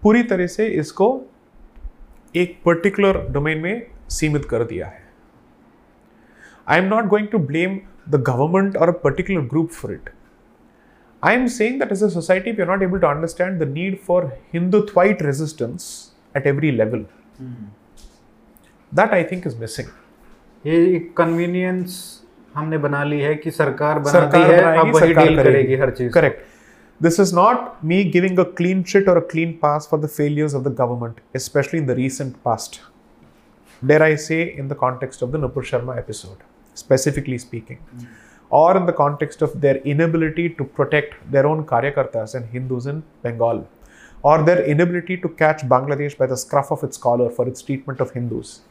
[0.04, 1.06] पूरी तरह से इसको
[2.36, 5.02] एक पर्टिकुलर डोमेन में सीमित कर दिया है
[6.70, 10.10] I am not going to blame the government और a particular group for it
[11.24, 13.94] I am saying that as a society, we are not able to understand the need
[14.08, 14.18] for
[14.54, 15.86] Hindutvite resistance
[16.36, 17.06] at every level.
[18.92, 19.94] That I think is missing.
[20.66, 21.96] ये एक convenience
[22.56, 26.12] हमने बना ली है कि सरकार बनाती सरकार है अब वही डील करेगी हर चीज़
[26.18, 26.53] Correct.
[27.04, 30.54] This is not me giving a clean shit or a clean pass for the failures
[30.54, 32.80] of the government, especially in the recent past.
[33.86, 36.38] Dare I say, in the context of the Nupur Sharma episode,
[36.74, 38.06] specifically speaking, hmm.
[38.49, 43.04] or in the context of their inability to protect their own Karyakartas and Hindus in
[43.22, 43.68] Bengal,
[44.22, 47.99] or their inability to catch Bangladesh by the scruff of its collar for its treatment
[47.99, 48.62] of Hindus.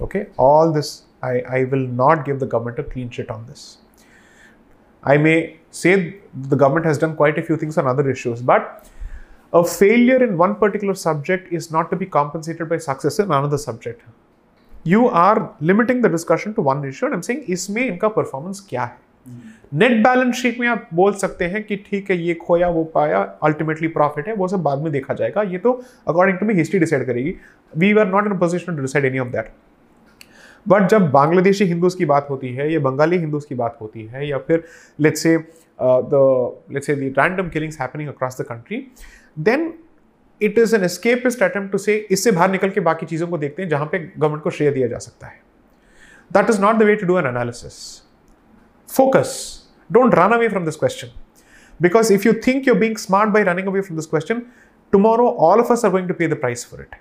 [0.00, 3.78] Okay, all this, I, I will not give the government a clean shit on this.
[5.02, 5.94] I may say
[6.48, 8.90] the government has done quite a few things on other issues, but
[9.52, 13.58] a failure in one particular subject is not to be compensated by success in another
[13.58, 14.02] subject.
[14.84, 18.84] You are limiting the discussion to one issue, and I'm saying इसमें इनका performance क्या
[18.84, 19.02] है
[19.74, 23.20] net balance sheet में आप बोल सकते हैं कि ठीक है ये खोया वो पाया
[23.44, 25.72] अल्टीमेटली प्रॉफिट है वो सब बाद में देखा जाएगा ये तो
[26.08, 27.34] according to me history decide करेगी
[27.78, 29.50] we are not in position to decide any of that
[30.66, 34.26] but जब बांग्लादेशी हिंदूज की बात होती है या बंगाली हिंदूज की बात होती है
[34.28, 34.64] या फिर
[35.00, 35.36] लेट्स से
[35.81, 38.85] the let's say the random killings happening across the country
[39.39, 39.73] then
[40.41, 43.61] it is an escapist attempt to say इससे बाहर निकल के बाकी चीज़ों को देखते
[43.61, 45.41] हैं जहां पे गवर्नमेंट को श्रेय दिया जा सकता है
[46.31, 47.79] that is not the way to do an analysis
[48.89, 49.31] focus
[49.89, 51.11] don't run away from this question
[51.79, 54.41] because if you think you're being smart by running away from this question
[54.93, 56.95] tomorrow all of us are going to pay the price for it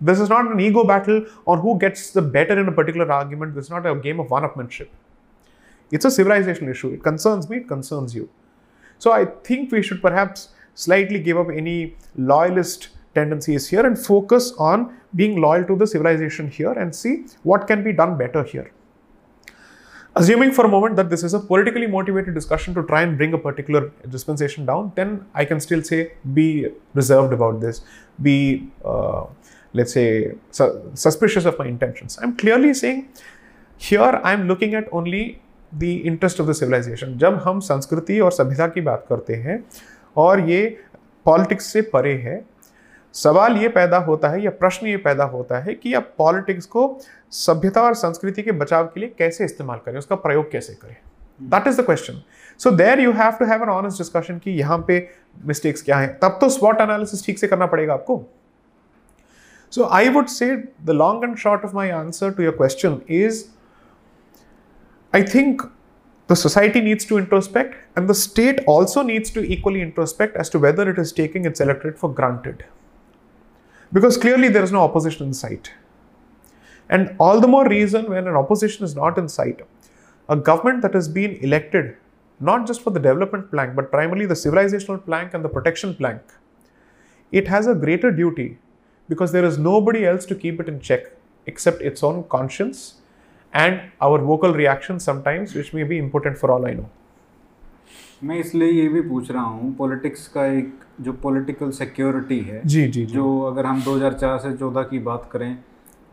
[0.00, 3.54] this is not an ego battle on who gets the better in a particular argument
[3.54, 4.88] this is not a game of one-upmanship
[5.91, 6.91] it's a civilizational issue.
[6.93, 8.29] It concerns me it concerns you.
[8.99, 14.53] So i think we should perhaps slightly give up any loyalist tendencies here and focus
[14.57, 18.71] on being loyal to the civilization here and see what can be done better here.
[20.15, 23.33] Assuming for a moment that this is a politically motivated discussion to try and bring
[23.33, 27.81] a particular dispensation down, then I can still say be reserved about this,
[28.21, 29.25] be, uh,
[29.73, 32.19] let's say, su- suspicious of my intentions.
[32.21, 33.09] I'm clearly saying
[33.77, 35.41] here I'm looking at only
[35.79, 37.17] the interest of the civilization.
[37.17, 39.63] जब हम संस्कृति और सभ्यता की बात करते हैं
[40.17, 40.65] और ये
[41.25, 42.43] पॉलिटिक्स से परे है
[43.13, 46.85] सवाल ये पैदा होता है या प्रश्न ये पैदा होता है कि आप पॉलिटिक्स को
[47.31, 50.95] सभ्यता और संस्कृति के बचाव के लिए कैसे इस्तेमाल करें उसका प्रयोग कैसे करें?
[51.41, 52.21] That is the question
[52.59, 55.07] so there you have to have an honest discussion कि यहाँ पे
[55.45, 58.21] मिस्टेक्स क्या हैं। तब तो स्वॉट एनालिसिस ठीक से करना पड़ेगा आपको।
[59.73, 63.43] So I would say the long and short of my answer to your question is
[65.15, 65.61] I think
[66.25, 70.59] the society needs to introspect and the state also needs to equally introspect as to
[70.59, 72.65] whether it is taking its electorate for granted.
[73.91, 75.71] Because clearly there is no opposition in sight.
[76.89, 79.61] And all the more reason when an opposition is not in sight,
[80.29, 81.95] a government that has been elected
[82.39, 86.21] not just for the development plank but primarily the civilizational plank and the protection plank,
[87.31, 88.57] it has a greater duty
[89.09, 91.11] because there is nobody else to keep it in check
[91.45, 92.95] except its own conscience
[93.53, 96.89] and our vocal reaction sometimes, which may be important for all I know.
[98.23, 102.87] मैं इसलिए ये भी पूछ रहा हूँ politics का एक जो पॉलिटिकल सिक्योरिटी है जी
[102.87, 105.57] जी जी जो अगर हम 2004 से 14 की बात करें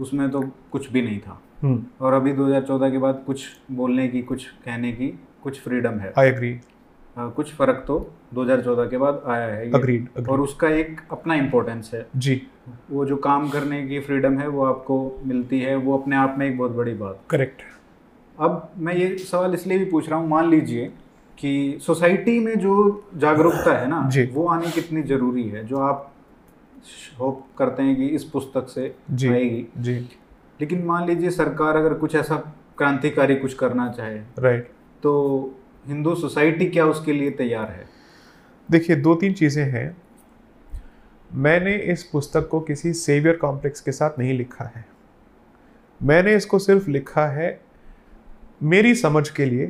[0.01, 0.41] उसमें तो
[0.73, 1.79] कुछ भी नहीं था Hmm.
[2.01, 5.09] और अभी 2014 के बाद कुछ बोलने की कुछ कहने की
[5.43, 6.53] कुछ फ्रीडम है आई agree.
[7.17, 7.99] आ, कुछ फ़र्क तो
[8.35, 10.29] 2014 के बाद आया है agreed.
[10.29, 12.41] और उसका एक अपना इम्पोर्टेंस है। जी।
[12.91, 16.47] वो जो काम करने की फ्रीडम है वो आपको मिलती है वो अपने आप में
[16.49, 17.63] एक बहुत बड़ी बात करेक्ट
[18.39, 20.87] अब मैं ये सवाल इसलिए भी पूछ रहा हूँ मान लीजिए
[21.39, 22.75] कि सोसाइटी में जो
[23.17, 26.11] जागरूकता है ना जी। वो आनी कितनी ज़रूरी है जो आप
[27.21, 29.95] होप करते हैं कि इस पुस्तक से जी आएगी। जी।
[30.61, 32.37] लेकिन मान लीजिए सरकार अगर कुछ ऐसा
[32.79, 34.71] क्रांतिकारी कुछ करना चाहे राइट
[35.03, 35.13] तो
[35.85, 37.85] हिंदू सोसाइटी क्या उसके लिए तैयार है?
[38.69, 39.97] देखिए, दो तीन चीज़ें हैं।
[41.31, 44.85] मैंने इस पुस्तक को किसी सेवियर कॉम्प्लेक्स के साथ नहीं लिखा है।
[46.01, 47.61] मैंने इसको सिर्फ़ लिखा है
[48.63, 49.67] मेरी समझ के लिए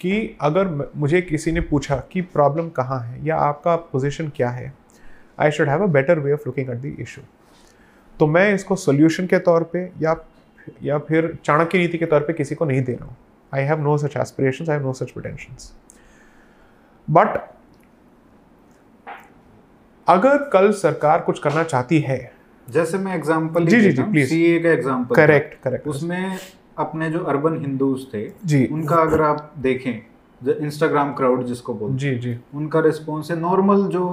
[0.00, 4.72] कि अगर मुझे किसी ने पूछा कि प्रॉब्लम कहाँ है या आपका पोजीशन क्या है
[5.40, 7.22] I should have a better way of looking at the issue
[8.16, 10.16] तो मैं इसको सोल्यूशन के तौर पे या
[10.82, 13.16] या फिर चाणक्य नीति के तौर पे किसी को नहीं दे रहा हूँ।
[13.54, 15.72] I have no such aspirations I have no such potentials
[17.10, 17.38] but
[20.08, 22.18] अगर कल सरकार कुछ करना चाहती है
[22.68, 24.28] जैसे मैं एग्जांपल जी, जी, जी, please.
[24.28, 26.38] सीए का एग्जांपल करेक्ट करेक्ट उसमें
[26.78, 30.00] अपने जो अर्बन हिंदूज थे जी। उनका अगर आप देखें
[30.60, 34.04] इंस्टाग्राम क्राउड जिसको बोलते जी जी। उनका रिस्पॉन्स है नॉर्मल जो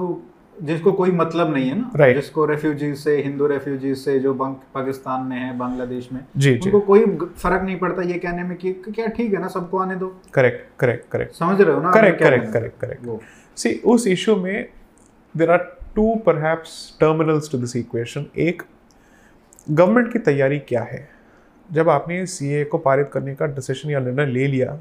[0.62, 2.14] जिसको कोई मतलब नहीं है ना। Right.
[2.14, 6.78] जिसको रेफ्यूजीज से हिंदू रेफ्यूजीज से जो बंग, पाकिस्तान में है बांग्लादेश में जी उनको
[6.80, 9.78] जी कोई फ़र्क नहीं पड़ता ये कहने में कि कि क्या ठीक है ना सबको
[9.78, 14.06] आने दो। करेक्ट करेक्ट करेक्ट समझ रहे हो ना correct correct correct correct see उस
[14.06, 14.68] इशू में
[15.36, 18.62] there are two perhaps terminals to this equation एक
[19.70, 21.08] गवर्नमेंट की तैयारी क्या है?
[21.72, 24.80] जब आपने सीए को पारित करने का डिसीज़न या निर्णय ले लिया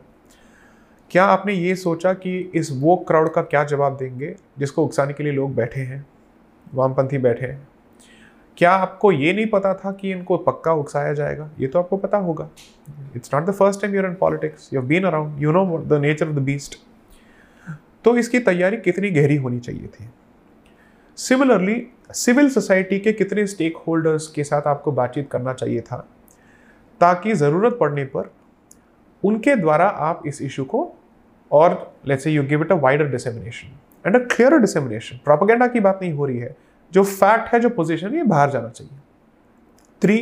[1.12, 5.24] क्या आपने ये सोचा कि इस वो क्राउड का क्या जवाब देंगे, जिसको उकसाने के
[5.24, 6.06] लिए लोग बैठे हैं,
[6.74, 7.68] वामपंथी बैठे हैं?
[8.58, 11.50] क्या आपको ये नहीं पता था कि इनको पक्का उकसाया जाएगा?
[11.60, 12.50] ये तो आपको पता होगा।
[13.16, 16.28] It's not the first time you're in politics you been around you know the nature
[16.28, 16.80] of the beast
[18.06, 20.10] तो इसकी तैयारी कितनी गहरी होनी चाहिए थी?
[21.18, 25.98] सिमिलरली सिविल सोसाइटी के कितने स्टेक होल्डर्स के साथ आपको बातचीत करना चाहिए था,
[27.02, 28.32] ताकि ज़रूरत पड़ने पर
[29.24, 30.84] उनके द्वारा आप इस इशू को
[31.52, 35.80] और let's say you give it a wider dissemination and a clear dissemination propaganda की
[35.80, 36.56] बात नहीं हो रही है।
[36.94, 39.00] जो फैक्ट है जो पोजीशन है ये बाहर जाना चाहिए।
[40.02, 40.18] Three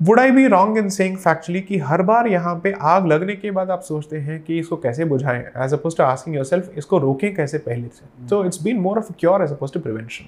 [0.00, 3.50] would I be wrong in saying factually कि हर बार यहाँ पे आग लगने के
[3.50, 7.34] बाद आप सोचते हैं कि इसको कैसे बुझाएँ as oppose to asking yourself इसको रोकें
[7.34, 8.28] कैसे पहले से?
[8.28, 10.24] So it's been more of cure as oppose to prevention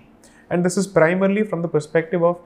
[0.51, 2.37] and this is primarily from the perspective of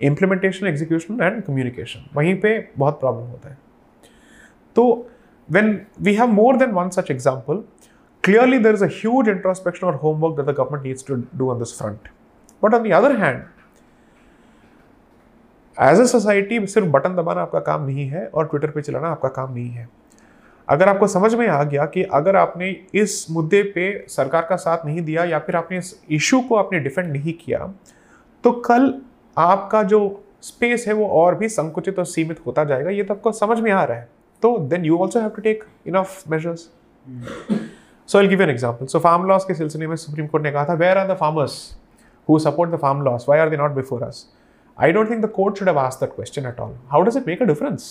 [0.00, 3.58] implementation execution and communication वहीं पे बहुत प्रॉब्लम होता है।
[4.76, 5.08] तो
[5.48, 7.64] when we have more than one such example,
[8.24, 11.58] clearly there is a huge introspection or homework that the government needs to do on
[11.58, 12.08] this front.
[12.62, 13.48] But on the other hand
[15.76, 19.28] as a society सिर्फ़ button दबाना आपका काम नहीं है और Twitter पे चलाना आपका
[19.28, 19.88] काम नहीं है।
[20.68, 24.84] अगर आपको समझ में आ गया कि अगर आपने इस मुद्दे पे सरकार का साथ
[24.86, 27.72] नहीं दिया या फिर आपने इस इशू को आपने डिफेंड नहीं किया
[28.44, 28.94] तो कल
[29.36, 30.00] आपका जो
[30.42, 33.70] स्पेस है वो और भी संकुचित और सीमित होता जाएगा। ये तो आपको समझ में
[33.70, 34.08] आ रहा है।
[34.42, 36.68] तो then you also have to take enough measures
[38.08, 40.64] so I give an example so farm laws के सिलसिले में सुप्रीम कोर्ट ने कहा
[40.64, 41.58] था where are the farmers
[42.28, 44.26] who support the farm laws why are they not before us
[44.78, 47.26] I don't think the court should have asked that question at all how does it
[47.26, 47.90] make a difference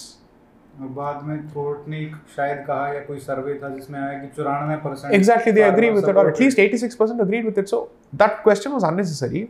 [0.80, 5.14] बाद में court ने शायद कहा या कोई सर्वे था जिसमें आया कि चौरानवे percent
[5.16, 7.74] exactly they agree with it or at least 86% agreed with it.
[7.74, 7.82] So
[8.14, 9.42] that question was unnecessary.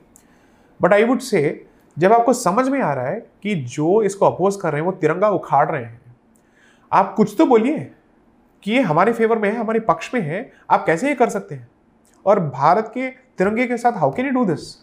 [0.80, 1.44] But i would say
[1.98, 4.92] जब आपको समझ में आ रहा है कि जो इसको अपोज कर रहे हैं वो
[5.02, 6.01] तिरंगा उखाड़ रहे हैं
[6.92, 7.90] आप कुछ तो बोलिए
[8.64, 11.56] कि ये हमारे फेवर में है हमारे पक्ष में है आप कैसे ये कर सकते
[11.56, 11.68] हैं?
[12.26, 14.74] और भारत के तिरंगे के साथ how can you do this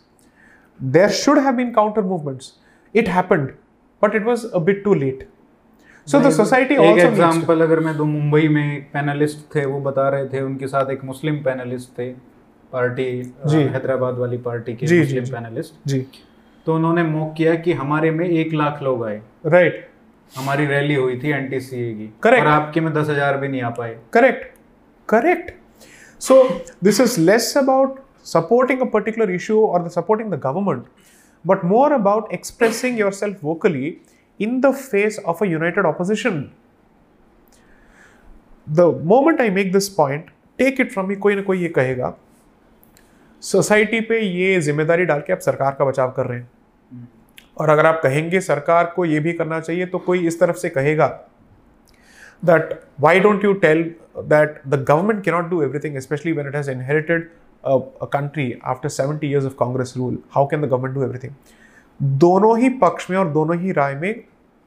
[0.81, 2.53] there should have been counter movements
[2.95, 3.49] it happened
[4.03, 5.29] but it was a bit too late
[6.07, 9.81] so the society एक आल्सो एग्जांपल अगर मैं दो मुंबई में एक पैनलिस्ट थे वो
[9.81, 12.11] बता रहे थे उनके साथ एक मुस्लिम पैनलिस्ट थे
[12.73, 16.07] पार्टी जी। हैदराबाद वाली पार्टी के जी, मुस्लिम जी। पैनलिस्ट जी।
[16.67, 19.88] तो उन्होंने मॉक किया कि हमारे में एक लाख लोग आए। राइट
[20.33, 23.63] हमारी रैली हुई थी एंटी सी की। करेक्ट और आपके में दस हज़ार भी नहीं
[23.63, 24.45] आ पाए। Correct
[25.09, 25.51] correct
[26.21, 26.43] so
[26.85, 30.85] this is less about supporting a particular issue और supporting the government
[31.45, 33.97] but more about expressing yourself vocally
[34.41, 35.49] in the face of a
[35.87, 36.41] opposition
[38.67, 42.15] the moment I make this point take it from me कोई ना कोई ये कहेगा
[43.43, 46.51] society पे ये ज़िम्मेदारी डाल के आप सरकार का बचाव कर रहे हैं।
[47.59, 50.69] और अगर आप कहेंगे सरकार को ये भी करना चाहिए तो कोई इस तरफ़ से
[50.71, 51.07] कहेगा
[52.43, 53.83] that why don't you tell
[54.19, 57.29] that the government can not do everything specially when it has inherited
[57.65, 61.33] country after seventy years of Congress rule how can the government do everything
[62.19, 64.13] दोनों ही पक्ष में और दोनों ही राय में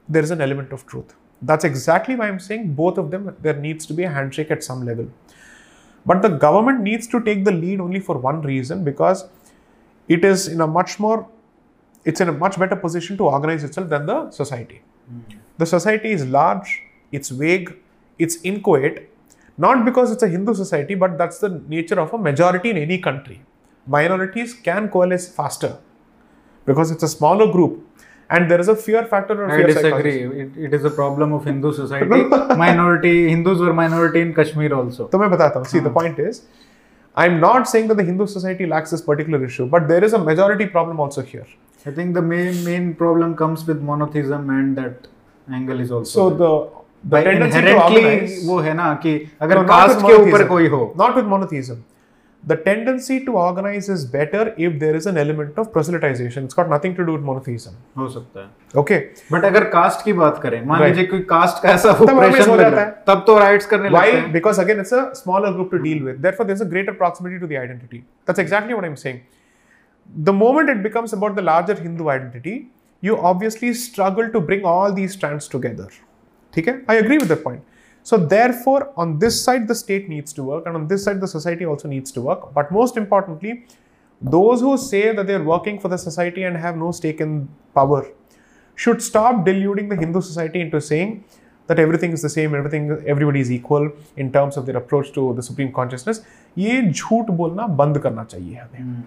[0.07, 3.57] there is an element of truth that's exactly why am saying both of them there
[3.59, 5.07] needs to be handshake at some level
[6.05, 9.23] but the government needs to take the lead only for one reason because
[10.09, 11.25] it is in a much more
[12.04, 14.82] it's in a much better position to organize itself than the society.
[15.58, 17.74] The society is large, it's vague,
[18.18, 19.08] it's inchoate,
[19.58, 22.98] not because it's a Hindu society, but that's the nature of a majority in any
[22.98, 23.42] country.
[23.86, 25.78] Minorities can coalesce faster
[26.64, 27.82] because it's a smaller group
[28.28, 29.90] and there is a fear factor or I fear disagree.
[29.90, 30.40] psychology.
[30.40, 32.24] It, it is a problem of Hindu society.
[32.56, 35.06] minority Hindus were minority in Kashmir also.
[35.08, 36.42] तो मैं बताता हूँ see the point is
[37.14, 40.18] I'm not saying that the Hindu society lacks this particular issue but there is a
[40.18, 41.46] majority problem also here
[41.86, 45.04] I think the main main problem comes with monotheism and that
[45.58, 46.14] angle is also.
[46.20, 46.38] so there.
[46.38, 46.54] the
[47.02, 49.12] the By tendency to inherently organize वो है ना कि
[49.42, 50.48] अगर No, not cast with के ऊपर monotheism.
[50.48, 51.84] कोई हो not with monotheism
[52.50, 56.68] the tendency to organize is better if there is an element of proselytization it's got
[56.72, 58.98] nothing to do with monotheism हो सकता है okay
[59.32, 60.90] बट अगर कास्ट की बात करें मान Right.
[60.90, 63.24] लीजिए कोई कास्ट का ऐसा तब organize ऑपरेशन हो लग जाता रहा है। है तब
[63.26, 64.14] तो राइट्स करने लगते Why?
[64.18, 66.20] हैं Because again, it's a smaller group to deal with.
[66.28, 68.02] Therefore, there's a greater proximity to the identity.
[68.28, 69.20] That's exactly what I'm saying.
[70.14, 72.68] the moment it becomes about the larger Hindu identity,
[73.00, 75.88] you obviously struggle to bring all these strands together.
[76.56, 76.80] Okay?
[76.88, 77.62] I agree with that point.
[78.02, 81.26] So, therefore, on this side, the state needs to work, and on this side, the
[81.26, 82.54] society also needs to work.
[82.54, 83.66] But most importantly,
[84.20, 88.06] those who say that they're working for the society and have no stake in power
[88.76, 91.24] should stop deluding the Hindu society into saying
[91.66, 95.34] that everything is the same, everything, everybody is equal in terms of their approach to
[95.34, 96.20] the supreme consciousness.
[96.58, 99.04] ये झूठ बोलना बंद करना चाहिए हमें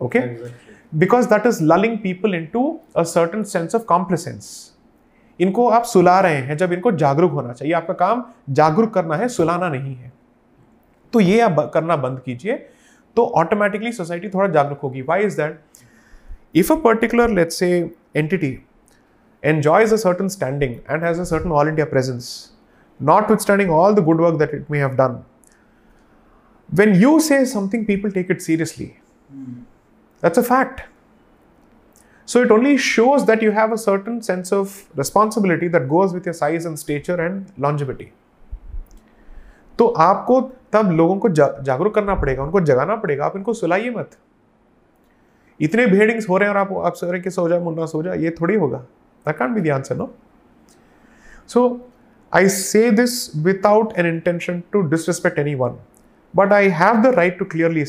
[0.00, 0.20] okay?
[0.20, 0.74] Exactly.
[0.98, 4.48] because that is lulling people into a certain sense of complacence.
[5.40, 8.24] इनको आप सुला रहे हैं जब इनको जागरूक होना चाहिए आपका काम
[8.58, 10.12] जागरूक करना है सुलाना नहीं है।
[11.12, 12.54] तो ये आप करना बंद कीजिए
[13.16, 15.60] तो ऑटोमेटिकली सोसाइटी थोड़ा जागरूक होगी। Why is that
[16.56, 17.68] if a particular let say
[18.16, 18.58] entity
[19.42, 22.28] enjoy a certain standing and has a certain all India presence
[23.38, 25.22] notwithstanding all the good work that it may have done
[26.70, 28.92] when you say something people take it seriously
[30.26, 30.82] That's a fact.
[32.28, 36.24] So it only shows that you have a certain sense of responsibility that goes with
[36.26, 38.06] your size and stature and longevity.
[39.78, 40.40] तो आपको
[40.72, 44.18] तब लोगों को जा, जागरूक करना पड़ेगा उनको जगाना पड़ेगा आप इनको सुलाइए मत
[45.60, 48.02] इतने भेडिंग्स हो रहे हैं और आप आप सो रहे कि सो जा मुन्ना सो
[48.02, 48.78] जा ये थोड़ी होगा
[49.26, 50.12] that can't be the answer no
[51.54, 51.66] so
[52.32, 53.14] I say this
[53.44, 55.78] without an intention to disrespect anyone
[56.34, 57.84] but I have the right to clearly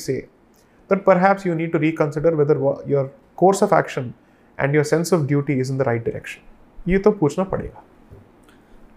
[0.90, 4.14] that perhaps you need to reconsider whether your course of action
[4.58, 6.44] and your sense of duty is in the right direction.
[6.88, 7.84] ये तो पूछना पड़ेगा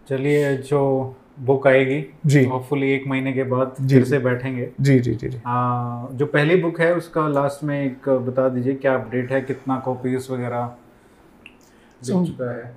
[0.08, 0.82] चलिए जो
[1.38, 5.38] book आएगी जी hopefully एक महीने के बाद फिर से बैठेंगे जी जी जी जी
[5.46, 9.78] आ, जो पहली बुक है उसका लास्ट में एक बता दीजिए क्या अपडेट है कितना
[9.84, 10.78] कॉपीज वगैरह है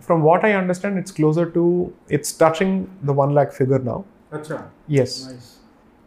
[0.08, 2.72] From what I understand, it's closer to it's touching
[3.10, 4.04] the one lakh figure now.
[4.34, 4.58] अच्छा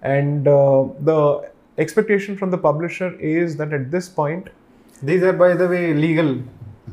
[0.02, 4.48] and uh, the expectation from the publisher is that at this point,
[5.02, 6.38] these are by the way legal.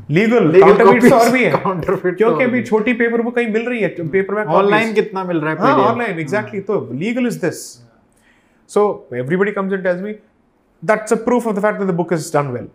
[0.10, 3.48] Legal, legal counterfeits copies और भी है। counterfeit क्योंकि तो अभी छोटी paper book कहीं
[3.48, 5.92] मिल रही है पेपर में ऑनलाइन कितना मिल रहा है हाँ PDF?
[5.92, 7.62] ऑनलाइन एग्जैक्टली तो legal is this
[8.70, 10.12] so everybody comes and tells me
[10.84, 12.68] that's a proof of the fact that the book is done well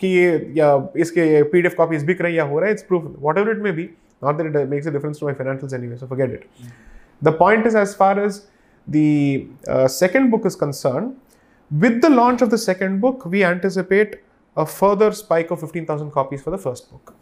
[0.00, 0.70] कि ये या
[1.06, 3.88] इसके पीडीएफ कॉपीज बिक रही या हो रहा है it's proof whatever it may be
[4.24, 7.66] not that it makes a difference to my financials anyway so forget it the point
[7.66, 8.42] is as far as
[8.86, 9.46] the
[9.88, 11.16] second book is concerned
[11.71, 14.15] with the launch of the second book we anticipate
[14.57, 17.13] a further spike of 15000 copies for the first book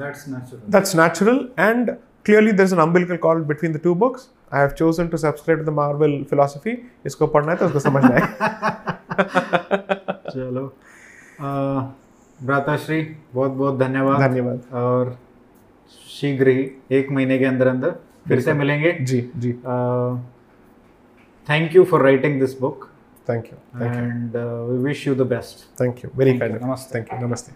[0.00, 4.58] that's natural that's natural and clearly there's an umbilical cord between the two books i
[4.64, 6.74] have chosen to subscribe to the marvel philosophy
[7.06, 8.26] इसको पढ़ना है तो उसको समझना है
[10.34, 10.66] चलो
[11.40, 11.80] आ,
[12.42, 13.00] भ्राताश्री
[13.34, 15.16] बहुत बहुत धन्यवाद धन्यवाद और
[16.20, 17.90] शीघ्र ही एक महीने के अंदर अंदर
[18.28, 19.52] फिर से बिल्कुल। मिलेंगे जी जी
[21.45, 22.89] Thank you for writing this book.
[23.25, 23.57] Thank you.
[23.77, 24.35] Thank and.
[24.35, 25.65] Uh, we wish you the best.
[25.75, 26.11] Thank you.
[26.15, 26.59] Very Thank kind you.
[26.59, 26.89] of Namaste.
[26.89, 27.17] Thank you.
[27.17, 27.51] Namaste.